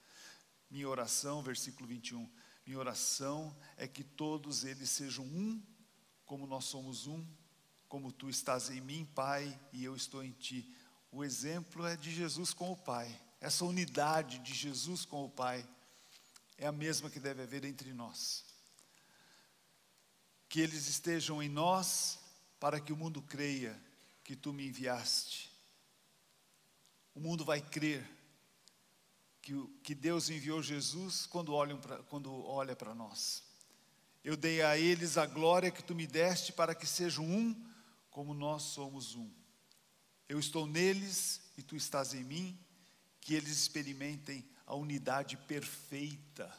Minha 0.70 0.90
oração, 0.90 1.42
versículo 1.42 1.88
21. 1.88 2.30
Minha 2.66 2.80
oração 2.80 3.56
é 3.78 3.88
que 3.88 4.04
todos 4.04 4.66
eles 4.66 4.90
sejam 4.90 5.24
um, 5.24 5.64
como 6.26 6.46
nós 6.46 6.66
somos 6.66 7.08
um, 7.08 7.26
como 7.88 8.12
tu 8.12 8.30
estás 8.30 8.70
em 8.70 8.82
mim, 8.82 9.06
Pai, 9.16 9.58
e 9.72 9.86
eu 9.86 9.96
estou 9.96 10.22
em 10.22 10.34
ti 10.34 10.70
o 11.12 11.24
exemplo 11.24 11.86
é 11.86 11.96
de 11.96 12.12
Jesus 12.12 12.54
com 12.54 12.72
o 12.72 12.78
Pai. 12.78 13.10
Essa 13.40 13.66
unidade 13.66 14.40
de 14.40 14.54
Jesus 14.54 15.06
com 15.06 15.24
o 15.26 15.30
Pai 15.30 15.68
é 16.58 16.68
a 16.68 16.72
mesma 16.72 17.10
que 17.10 17.20
deve 17.20 17.44
haver 17.44 17.64
entre 17.66 17.94
nós. 17.94 18.44
Que 20.50 20.62
eles 20.62 20.88
estejam 20.88 21.42
em 21.42 21.50
nós 21.50 22.20
para 22.60 22.80
que 22.80 22.94
o 22.94 22.98
mundo 22.98 23.22
creia 23.22 23.80
que 24.24 24.36
tu 24.36 24.52
me 24.52 24.68
enviaste. 24.68 25.52
O 27.14 27.20
mundo 27.20 27.46
vai 27.46 27.62
crer 27.62 28.06
que, 29.42 29.54
que 29.84 29.94
Deus 29.94 30.30
enviou 30.30 30.64
Jesus 30.64 31.28
quando, 31.28 31.54
quando 32.10 32.34
olha 32.46 32.76
para 32.76 32.96
nós. 32.96 33.44
Eu 34.24 34.36
dei 34.36 34.64
a 34.64 34.76
eles 34.76 35.18
a 35.18 35.26
glória 35.28 35.70
que 35.70 35.84
tu 35.84 35.94
me 35.94 36.08
deste 36.08 36.52
para 36.52 36.74
que 36.74 36.88
sejam 36.88 37.24
um 37.24 37.56
como 38.10 38.34
nós 38.34 38.64
somos 38.64 39.14
um. 39.14 39.30
Eu 40.28 40.40
estou 40.40 40.66
neles 40.66 41.42
e 41.56 41.62
tu 41.62 41.76
estás 41.76 42.14
em 42.14 42.24
mim, 42.24 42.58
que 43.22 43.34
eles 43.34 43.52
experimentem 43.52 44.44
a 44.66 44.76
unidade 44.76 45.38
perfeita. 45.38 46.52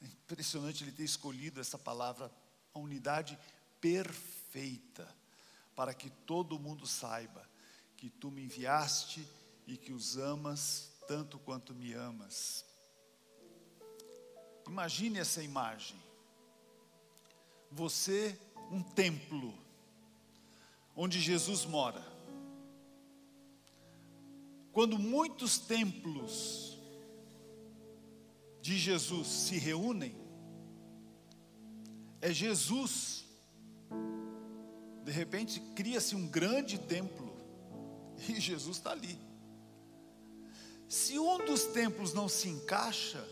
É 0.00 0.06
impressionante 0.06 0.82
ele 0.82 0.92
ter 0.92 1.04
escolhido 1.04 1.60
essa 1.60 1.78
palavra, 1.78 2.32
a 2.72 2.78
unidade 2.78 3.38
perfeita, 3.80 5.06
para 5.74 5.92
que 5.92 6.08
todo 6.08 6.58
mundo 6.58 6.86
saiba 6.86 7.46
que 7.96 8.08
tu 8.08 8.30
me 8.30 8.42
enviaste 8.42 9.26
e 9.66 9.76
que 9.76 9.92
os 9.92 10.16
amas 10.16 10.90
tanto 11.06 11.38
quanto 11.38 11.74
me 11.74 11.92
amas. 11.92 12.64
Imagine 14.66 15.18
essa 15.18 15.42
imagem. 15.42 15.96
Você, 17.70 18.38
um 18.70 18.82
templo, 18.82 19.56
onde 20.94 21.20
Jesus 21.20 21.64
mora 21.64 22.15
quando 24.76 24.98
muitos 24.98 25.56
templos 25.56 26.78
de 28.60 28.76
Jesus 28.76 29.26
se 29.26 29.56
reúnem, 29.56 30.14
é 32.20 32.30
Jesus. 32.30 33.24
De 35.02 35.10
repente 35.10 35.60
cria-se 35.74 36.14
um 36.14 36.28
grande 36.28 36.78
templo 36.78 37.34
E 38.28 38.38
Jesus 38.38 38.76
está 38.76 38.90
ali. 38.90 39.18
Se 40.86 41.18
um 41.18 41.38
dos 41.38 41.64
templos 41.64 42.12
não 42.12 42.28
se 42.28 42.50
encaixa, 42.50 43.26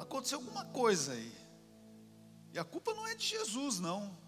aconteceu 0.00 0.40
alguma 0.40 0.64
coisa 0.64 1.12
aí. 1.12 1.32
E 2.52 2.58
a 2.58 2.64
culpa 2.64 2.92
não 2.92 3.06
é 3.06 3.14
de 3.14 3.24
Jesus, 3.24 3.78
não. 3.78 4.18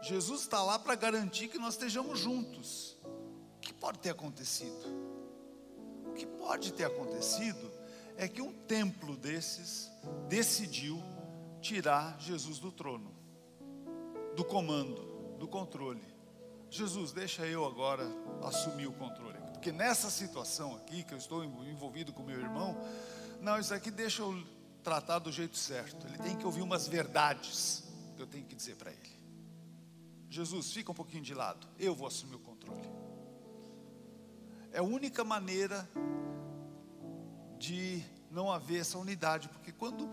Jesus 0.00 0.40
está 0.40 0.62
lá 0.62 0.78
para 0.78 0.94
garantir 0.94 1.48
que 1.48 1.58
nós 1.58 1.74
estejamos 1.74 2.18
juntos. 2.18 2.98
Pode 3.80 3.98
ter 3.98 4.10
acontecido? 4.10 4.86
O 6.06 6.12
que 6.12 6.26
pode 6.26 6.72
ter 6.72 6.84
acontecido 6.84 7.70
é 8.16 8.28
que 8.28 8.42
um 8.42 8.52
templo 8.52 9.16
desses 9.16 9.90
decidiu 10.28 11.02
tirar 11.62 12.20
Jesus 12.20 12.58
do 12.58 12.70
trono, 12.70 13.10
do 14.36 14.44
comando, 14.44 15.36
do 15.38 15.48
controle. 15.48 16.02
Jesus, 16.70 17.12
deixa 17.12 17.46
eu 17.46 17.64
agora 17.64 18.06
assumir 18.42 18.86
o 18.86 18.92
controle. 18.92 19.38
Porque 19.52 19.72
nessa 19.72 20.10
situação 20.10 20.76
aqui, 20.76 21.02
que 21.02 21.14
eu 21.14 21.18
estou 21.18 21.42
envolvido 21.42 22.12
com 22.12 22.22
meu 22.22 22.38
irmão, 22.38 22.76
não, 23.40 23.58
isso 23.58 23.72
aqui 23.72 23.90
deixa 23.90 24.22
eu 24.22 24.42
tratar 24.82 25.18
do 25.18 25.32
jeito 25.32 25.56
certo. 25.56 26.06
Ele 26.06 26.18
tem 26.18 26.36
que 26.36 26.44
ouvir 26.44 26.62
umas 26.62 26.86
verdades 26.86 27.84
que 28.16 28.22
eu 28.22 28.26
tenho 28.26 28.44
que 28.44 28.54
dizer 28.54 28.76
para 28.76 28.90
ele. 28.90 29.20
Jesus, 30.28 30.72
fica 30.72 30.92
um 30.92 30.94
pouquinho 30.94 31.22
de 31.22 31.34
lado, 31.34 31.66
eu 31.78 31.94
vou 31.94 32.06
assumir 32.06 32.36
o 32.36 32.40
controle. 32.40 32.88
É 34.72 34.78
a 34.78 34.82
única 34.82 35.24
maneira 35.24 35.88
de 37.58 38.02
não 38.30 38.50
haver 38.50 38.80
essa 38.80 38.98
unidade, 38.98 39.48
porque 39.48 39.72
quando 39.72 40.08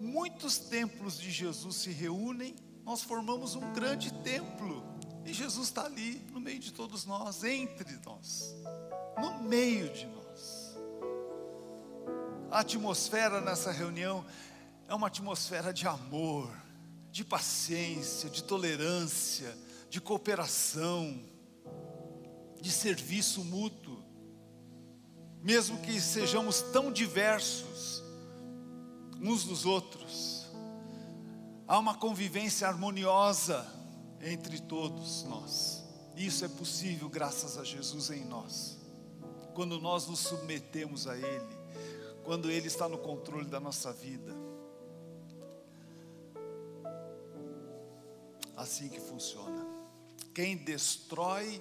muitos 0.00 0.58
templos 0.58 1.18
de 1.18 1.30
Jesus 1.30 1.76
se 1.76 1.90
reúnem, 1.90 2.54
nós 2.84 3.02
formamos 3.02 3.54
um 3.54 3.72
grande 3.72 4.12
templo, 4.22 4.84
e 5.24 5.32
Jesus 5.32 5.68
está 5.68 5.84
ali, 5.84 6.14
no 6.32 6.40
meio 6.40 6.58
de 6.58 6.72
todos 6.72 7.04
nós, 7.04 7.44
entre 7.44 7.96
nós, 8.04 8.56
no 9.20 9.42
meio 9.44 9.92
de 9.92 10.06
nós. 10.06 10.76
A 12.50 12.60
atmosfera 12.60 13.40
nessa 13.40 13.70
reunião 13.70 14.24
é 14.88 14.94
uma 14.94 15.06
atmosfera 15.06 15.72
de 15.72 15.86
amor, 15.86 16.52
de 17.10 17.24
paciência, 17.24 18.28
de 18.28 18.42
tolerância, 18.42 19.56
de 19.88 20.00
cooperação, 20.00 21.18
de 22.62 22.70
serviço 22.70 23.44
mútuo. 23.44 24.02
Mesmo 25.42 25.78
que 25.80 26.00
sejamos 26.00 26.62
tão 26.72 26.92
diversos 26.92 28.00
uns 29.20 29.44
dos 29.44 29.66
outros, 29.66 30.46
há 31.66 31.78
uma 31.78 31.96
convivência 31.96 32.68
harmoniosa 32.68 33.66
entre 34.20 34.60
todos 34.60 35.24
nós. 35.24 35.82
Isso 36.16 36.44
é 36.44 36.48
possível 36.48 37.08
graças 37.08 37.58
a 37.58 37.64
Jesus 37.64 38.10
em 38.10 38.24
nós. 38.24 38.78
Quando 39.54 39.80
nós 39.80 40.06
nos 40.06 40.20
submetemos 40.20 41.08
a 41.08 41.16
Ele, 41.16 41.56
quando 42.24 42.50
Ele 42.50 42.68
está 42.68 42.88
no 42.88 42.98
controle 42.98 43.46
da 43.46 43.58
nossa 43.58 43.92
vida. 43.92 44.32
Assim 48.56 48.88
que 48.88 49.00
funciona. 49.00 49.66
Quem 50.32 50.56
destrói 50.56 51.60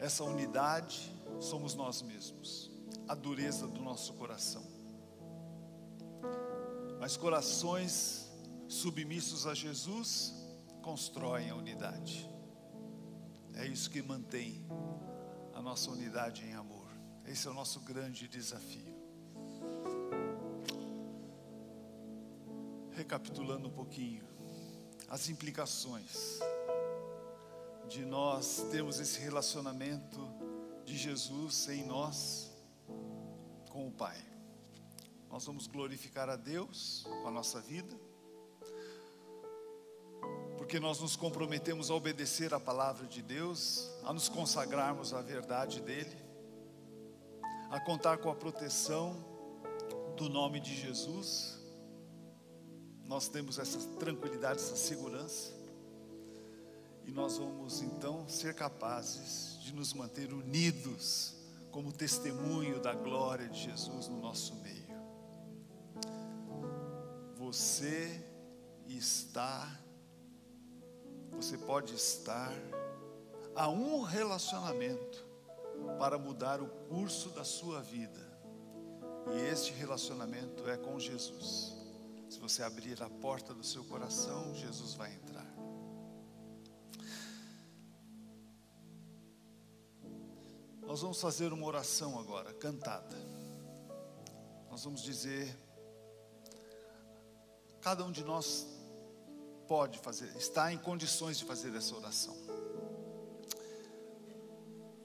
essa 0.00 0.24
unidade 0.24 1.14
somos 1.38 1.74
nós 1.74 2.00
mesmos, 2.00 2.70
a 3.06 3.14
dureza 3.14 3.66
do 3.68 3.82
nosso 3.82 4.14
coração. 4.14 4.66
Mas 6.98 7.18
corações 7.18 8.26
submissos 8.66 9.46
a 9.46 9.54
Jesus 9.54 10.32
constroem 10.80 11.50
a 11.50 11.54
unidade. 11.54 12.28
É 13.54 13.66
isso 13.66 13.90
que 13.90 14.00
mantém 14.00 14.64
a 15.54 15.60
nossa 15.60 15.90
unidade 15.90 16.46
em 16.46 16.54
amor. 16.54 16.88
Esse 17.26 17.46
é 17.46 17.50
o 17.50 17.54
nosso 17.54 17.80
grande 17.80 18.26
desafio. 18.26 18.98
Recapitulando 22.92 23.68
um 23.68 23.72
pouquinho, 23.72 24.24
as 25.08 25.28
implicações 25.28 26.38
de 27.90 28.04
nós 28.04 28.68
termos 28.70 29.00
esse 29.00 29.18
relacionamento 29.18 30.20
de 30.84 30.96
Jesus 30.96 31.68
em 31.68 31.84
nós 31.84 32.48
com 33.68 33.88
o 33.88 33.90
Pai. 33.90 34.16
Nós 35.28 35.44
vamos 35.44 35.66
glorificar 35.66 36.30
a 36.30 36.36
Deus 36.36 37.02
com 37.04 37.26
a 37.26 37.32
nossa 37.32 37.60
vida, 37.60 37.92
porque 40.56 40.78
nós 40.78 41.00
nos 41.00 41.16
comprometemos 41.16 41.90
a 41.90 41.94
obedecer 41.94 42.54
a 42.54 42.60
palavra 42.60 43.08
de 43.08 43.22
Deus, 43.22 43.90
a 44.04 44.12
nos 44.12 44.28
consagrarmos 44.28 45.12
à 45.12 45.20
verdade 45.20 45.80
dEle, 45.80 46.16
a 47.70 47.80
contar 47.80 48.18
com 48.18 48.30
a 48.30 48.36
proteção 48.36 49.16
do 50.16 50.28
nome 50.28 50.60
de 50.60 50.76
Jesus. 50.76 51.58
Nós 53.04 53.26
temos 53.26 53.58
essa 53.58 53.80
tranquilidade, 53.98 54.60
essa 54.60 54.76
segurança. 54.76 55.59
E 57.10 57.12
nós 57.12 57.38
vamos 57.38 57.82
então 57.82 58.28
ser 58.28 58.54
capazes 58.54 59.58
de 59.60 59.74
nos 59.74 59.92
manter 59.92 60.32
unidos 60.32 61.34
como 61.72 61.92
testemunho 61.92 62.80
da 62.80 62.94
glória 62.94 63.48
de 63.48 63.64
Jesus 63.64 64.06
no 64.06 64.20
nosso 64.20 64.54
meio. 64.54 64.94
Você 67.34 68.24
está, 68.86 69.68
você 71.32 71.58
pode 71.58 71.96
estar 71.96 72.52
a 73.56 73.68
um 73.68 74.02
relacionamento 74.02 75.26
para 75.98 76.16
mudar 76.16 76.62
o 76.62 76.68
curso 76.88 77.30
da 77.30 77.42
sua 77.42 77.82
vida. 77.82 78.20
E 79.32 79.50
este 79.50 79.72
relacionamento 79.72 80.70
é 80.70 80.76
com 80.76 80.96
Jesus. 81.00 81.74
Se 82.28 82.38
você 82.38 82.62
abrir 82.62 83.02
a 83.02 83.10
porta 83.10 83.52
do 83.52 83.64
seu 83.64 83.82
coração, 83.82 84.54
Jesus 84.54 84.94
vai 84.94 85.12
entrar. 85.12 85.29
Nós 90.90 91.02
vamos 91.02 91.20
fazer 91.20 91.52
uma 91.52 91.64
oração 91.64 92.18
agora, 92.18 92.52
cantada. 92.52 93.16
Nós 94.68 94.82
vamos 94.82 95.00
dizer, 95.00 95.56
cada 97.80 98.04
um 98.04 98.10
de 98.10 98.24
nós 98.24 98.66
pode 99.68 100.00
fazer, 100.00 100.36
está 100.36 100.72
em 100.72 100.78
condições 100.78 101.38
de 101.38 101.44
fazer 101.44 101.72
essa 101.76 101.94
oração. 101.94 102.36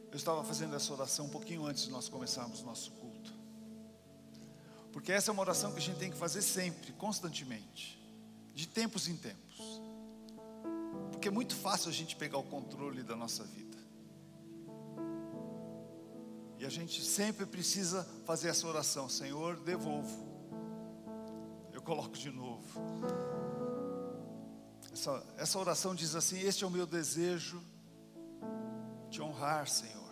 Eu 0.09 0.15
estava 0.15 0.43
fazendo 0.43 0.75
essa 0.75 0.91
oração 0.91 1.27
um 1.27 1.29
pouquinho 1.29 1.67
antes 1.67 1.83
de 1.83 1.91
nós 1.91 2.09
começarmos 2.09 2.61
o 2.61 2.65
nosso 2.65 2.89
culto. 2.93 3.31
Porque 4.91 5.11
essa 5.11 5.29
é 5.29 5.31
uma 5.31 5.43
oração 5.43 5.71
que 5.71 5.77
a 5.77 5.81
gente 5.83 5.99
tem 5.99 6.09
que 6.09 6.17
fazer 6.17 6.41
sempre, 6.41 6.93
constantemente, 6.93 8.03
de 8.55 8.67
tempos 8.67 9.07
em 9.07 9.15
tempos. 9.15 9.61
Porque 11.11 11.27
é 11.27 11.31
muito 11.31 11.55
fácil 11.55 11.91
a 11.91 11.93
gente 11.93 12.15
pegar 12.15 12.39
o 12.39 12.43
controle 12.43 13.03
da 13.03 13.15
nossa 13.15 13.43
vida. 13.43 13.64
E 16.65 16.67
a 16.67 16.69
gente 16.71 16.99
sempre 17.05 17.45
precisa 17.45 18.03
fazer 18.25 18.47
essa 18.47 18.65
oração: 18.65 19.07
Senhor, 19.07 19.55
devolvo. 19.57 20.25
Eu 21.71 21.79
coloco 21.79 22.17
de 22.17 22.31
novo. 22.31 22.81
Essa, 24.91 25.23
essa 25.37 25.59
oração 25.59 25.93
diz 25.93 26.15
assim: 26.15 26.39
Este 26.39 26.63
é 26.63 26.67
o 26.67 26.71
meu 26.71 26.87
desejo, 26.87 27.61
te 29.11 29.21
honrar, 29.21 29.67
Senhor, 29.67 30.11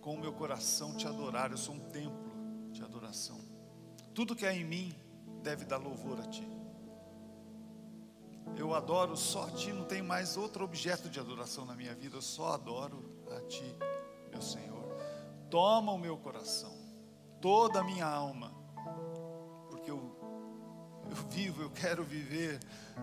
com 0.00 0.16
o 0.16 0.20
meu 0.20 0.32
coração 0.32 0.96
te 0.96 1.06
adorar. 1.06 1.52
Eu 1.52 1.58
sou 1.58 1.76
um 1.76 1.90
templo 1.90 2.72
de 2.72 2.82
adoração. 2.82 3.40
Tudo 4.12 4.34
que 4.34 4.44
há 4.44 4.52
em 4.52 4.64
mim 4.64 4.92
deve 5.44 5.64
dar 5.64 5.76
louvor 5.76 6.18
a 6.18 6.26
Ti. 6.26 6.48
Eu 8.56 8.74
adoro 8.74 9.16
só 9.16 9.44
a 9.44 9.50
Ti, 9.52 9.72
não 9.72 9.84
tem 9.84 10.02
mais 10.02 10.36
outro 10.36 10.64
objeto 10.64 11.08
de 11.08 11.20
adoração 11.20 11.64
na 11.64 11.76
minha 11.76 11.94
vida, 11.94 12.16
eu 12.16 12.22
só 12.22 12.54
adoro 12.54 13.00
a 13.30 13.40
Ti, 13.42 13.76
meu 14.32 14.42
Senhor 14.42 14.83
toma 15.54 15.92
o 15.92 15.98
meu 15.98 16.16
coração, 16.16 16.76
toda 17.40 17.78
a 17.78 17.84
minha 17.84 18.04
alma, 18.04 18.52
porque 19.70 19.88
eu, 19.88 20.00
eu 21.08 21.16
vivo, 21.30 21.62
eu 21.62 21.70
quero 21.70 22.02
viver. 22.02 22.58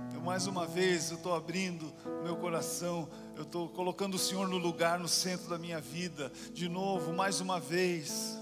Então, 0.10 0.22
mais 0.22 0.48
uma 0.48 0.68
vez, 0.68 1.12
eu 1.12 1.16
estou 1.16 1.34
abrindo 1.34 1.94
meu 2.22 2.36
coração, 2.36 3.08
eu 3.38 3.44
estou 3.44 3.70
colocando 3.70 4.16
o 4.16 4.20
Senhor 4.20 4.50
no 4.50 4.58
lugar, 4.58 5.00
no 5.00 5.08
centro 5.08 5.50
da 5.50 5.58
minha 5.58 5.80
vida, 5.80 6.30
de 6.52 6.68
novo, 6.68 7.14
mais 7.14 7.40
uma 7.40 7.58
vez. 7.58 8.38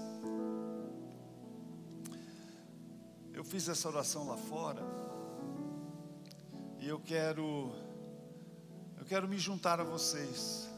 Eu 3.32 3.44
fiz 3.44 3.68
essa 3.68 3.86
oração 3.86 4.26
lá 4.26 4.36
fora, 4.36 4.82
e 6.80 6.88
eu 6.88 6.98
quero, 6.98 7.72
eu 8.98 9.04
quero 9.04 9.28
me 9.28 9.38
juntar 9.38 9.78
a 9.78 9.84
vocês, 9.84 10.68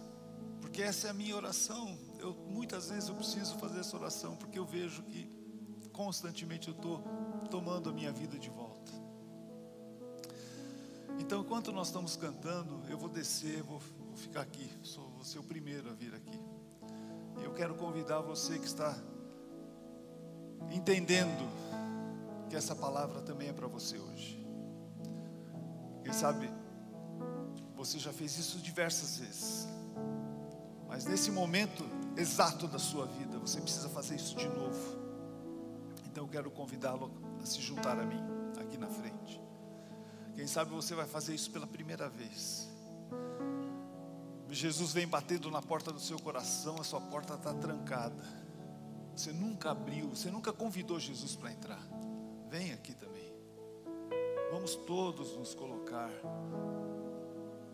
porque 0.61 0.83
essa 0.83 1.07
é 1.07 1.11
a 1.11 1.15
minha 1.15 1.35
oração 1.35 2.12
eu, 2.23 2.35
muitas 2.49 2.89
vezes 2.89 3.09
eu 3.09 3.15
preciso 3.17 3.57
fazer 3.59 3.81
essa 3.81 3.97
oração, 3.97 4.37
porque 4.37 4.59
eu 4.59 4.65
vejo 4.65 5.03
que 5.03 5.29
constantemente 5.93 6.69
eu 6.69 6.75
estou 6.75 7.03
tomando 7.51 7.91
a 7.91 7.93
minha 7.93 8.13
vida 8.13 8.39
de 8.39 8.49
volta. 8.49 8.93
Então, 11.19 11.41
enquanto 11.41 11.73
nós 11.73 11.89
estamos 11.89 12.17
cantando, 12.17 12.81
eu 12.89 12.97
vou 12.97 13.09
descer, 13.09 13.63
vou, 13.63 13.81
vou 13.99 14.17
ficar 14.17 14.41
aqui, 14.41 14.71
sou, 14.83 15.09
vou 15.11 15.25
ser 15.25 15.41
o 15.41 15.43
primeiro 15.43 15.91
a 15.91 15.93
vir 15.93 16.15
aqui. 16.15 16.41
E 17.41 17.45
eu 17.45 17.53
quero 17.53 17.75
convidar 17.75 18.21
você 18.21 18.59
que 18.59 18.67
está 18.67 18.97
entendendo 20.71 21.51
que 22.49 22.55
essa 22.55 22.75
palavra 22.75 23.21
também 23.23 23.49
é 23.49 23.53
para 23.53 23.67
você 23.67 23.99
hoje. 23.99 24.47
Quem 26.05 26.13
sabe 26.13 26.49
você 27.75 27.99
já 27.99 28.13
fez 28.13 28.39
isso 28.39 28.59
diversas 28.59 29.19
vezes, 29.19 29.67
mas 30.87 31.05
nesse 31.05 31.31
momento 31.31 31.85
exato 32.17 32.67
da 32.67 32.79
sua 32.79 33.07
vida, 33.07 33.39
você 33.39 33.61
precisa 33.61 33.89
fazer 33.89 34.17
isso 34.17 34.37
de 34.37 34.49
novo. 34.49 35.03
Então 36.07 36.25
eu 36.25 36.29
quero 36.29 36.51
convidá-lo 36.51 37.11
a 37.43 37.47
se 37.47 37.61
juntar 37.61 37.99
a 37.99 38.05
mim 38.05 38.21
aqui 38.61 38.77
na 38.77 38.89
frente. 38.89 39.41
Quem 40.35 40.47
sabe 40.47 40.71
você 40.71 40.95
vai 40.95 41.07
fazer 41.07 41.35
isso 41.35 41.51
pela 41.51 41.67
primeira 41.67 42.09
vez. 42.09 42.69
Jesus 44.51 44.93
vem 44.93 45.09
batendo 45.09 45.51
na 45.51 45.63
porta 45.63 45.91
do 45.91 45.99
seu 45.99 46.19
coração, 46.19 46.77
a 46.79 46.85
sua 46.85 47.01
porta 47.01 47.35
está 47.35 47.55
trancada. 47.55 48.23
Você 49.17 49.33
nunca 49.33 49.71
abriu, 49.71 50.11
você 50.11 50.31
nunca 50.31 50.53
convidou 50.53 51.01
Jesus 51.01 51.35
para 51.35 51.51
entrar. 51.53 51.83
Vem 52.51 52.73
aqui 52.73 52.95
também. 52.95 53.33
Vamos 54.51 54.75
todos 54.75 55.37
nos 55.37 55.55
colocar 55.55 56.11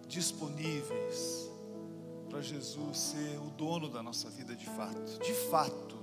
disponíveis 0.06 1.50
para 2.28 2.40
Jesus 2.40 2.98
ser 2.98 3.38
o 3.38 3.50
dono 3.50 3.88
da 3.88 4.02
nossa 4.02 4.28
vida 4.30 4.54
de 4.54 4.66
fato. 4.66 5.18
De 5.20 5.32
fato, 5.50 5.96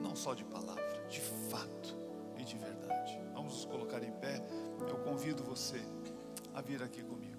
não 0.00 0.14
só 0.14 0.34
de 0.34 0.44
palavra, 0.44 1.06
de 1.08 1.20
fato 1.50 1.96
e 2.38 2.44
de 2.44 2.56
verdade. 2.56 3.20
Vamos 3.34 3.54
nos 3.54 3.64
colocar 3.64 4.02
em 4.02 4.12
pé. 4.12 4.42
Eu 4.88 4.96
convido 4.98 5.42
você 5.42 5.80
a 6.54 6.60
vir 6.60 6.82
aqui 6.82 7.02
comigo. 7.02 7.35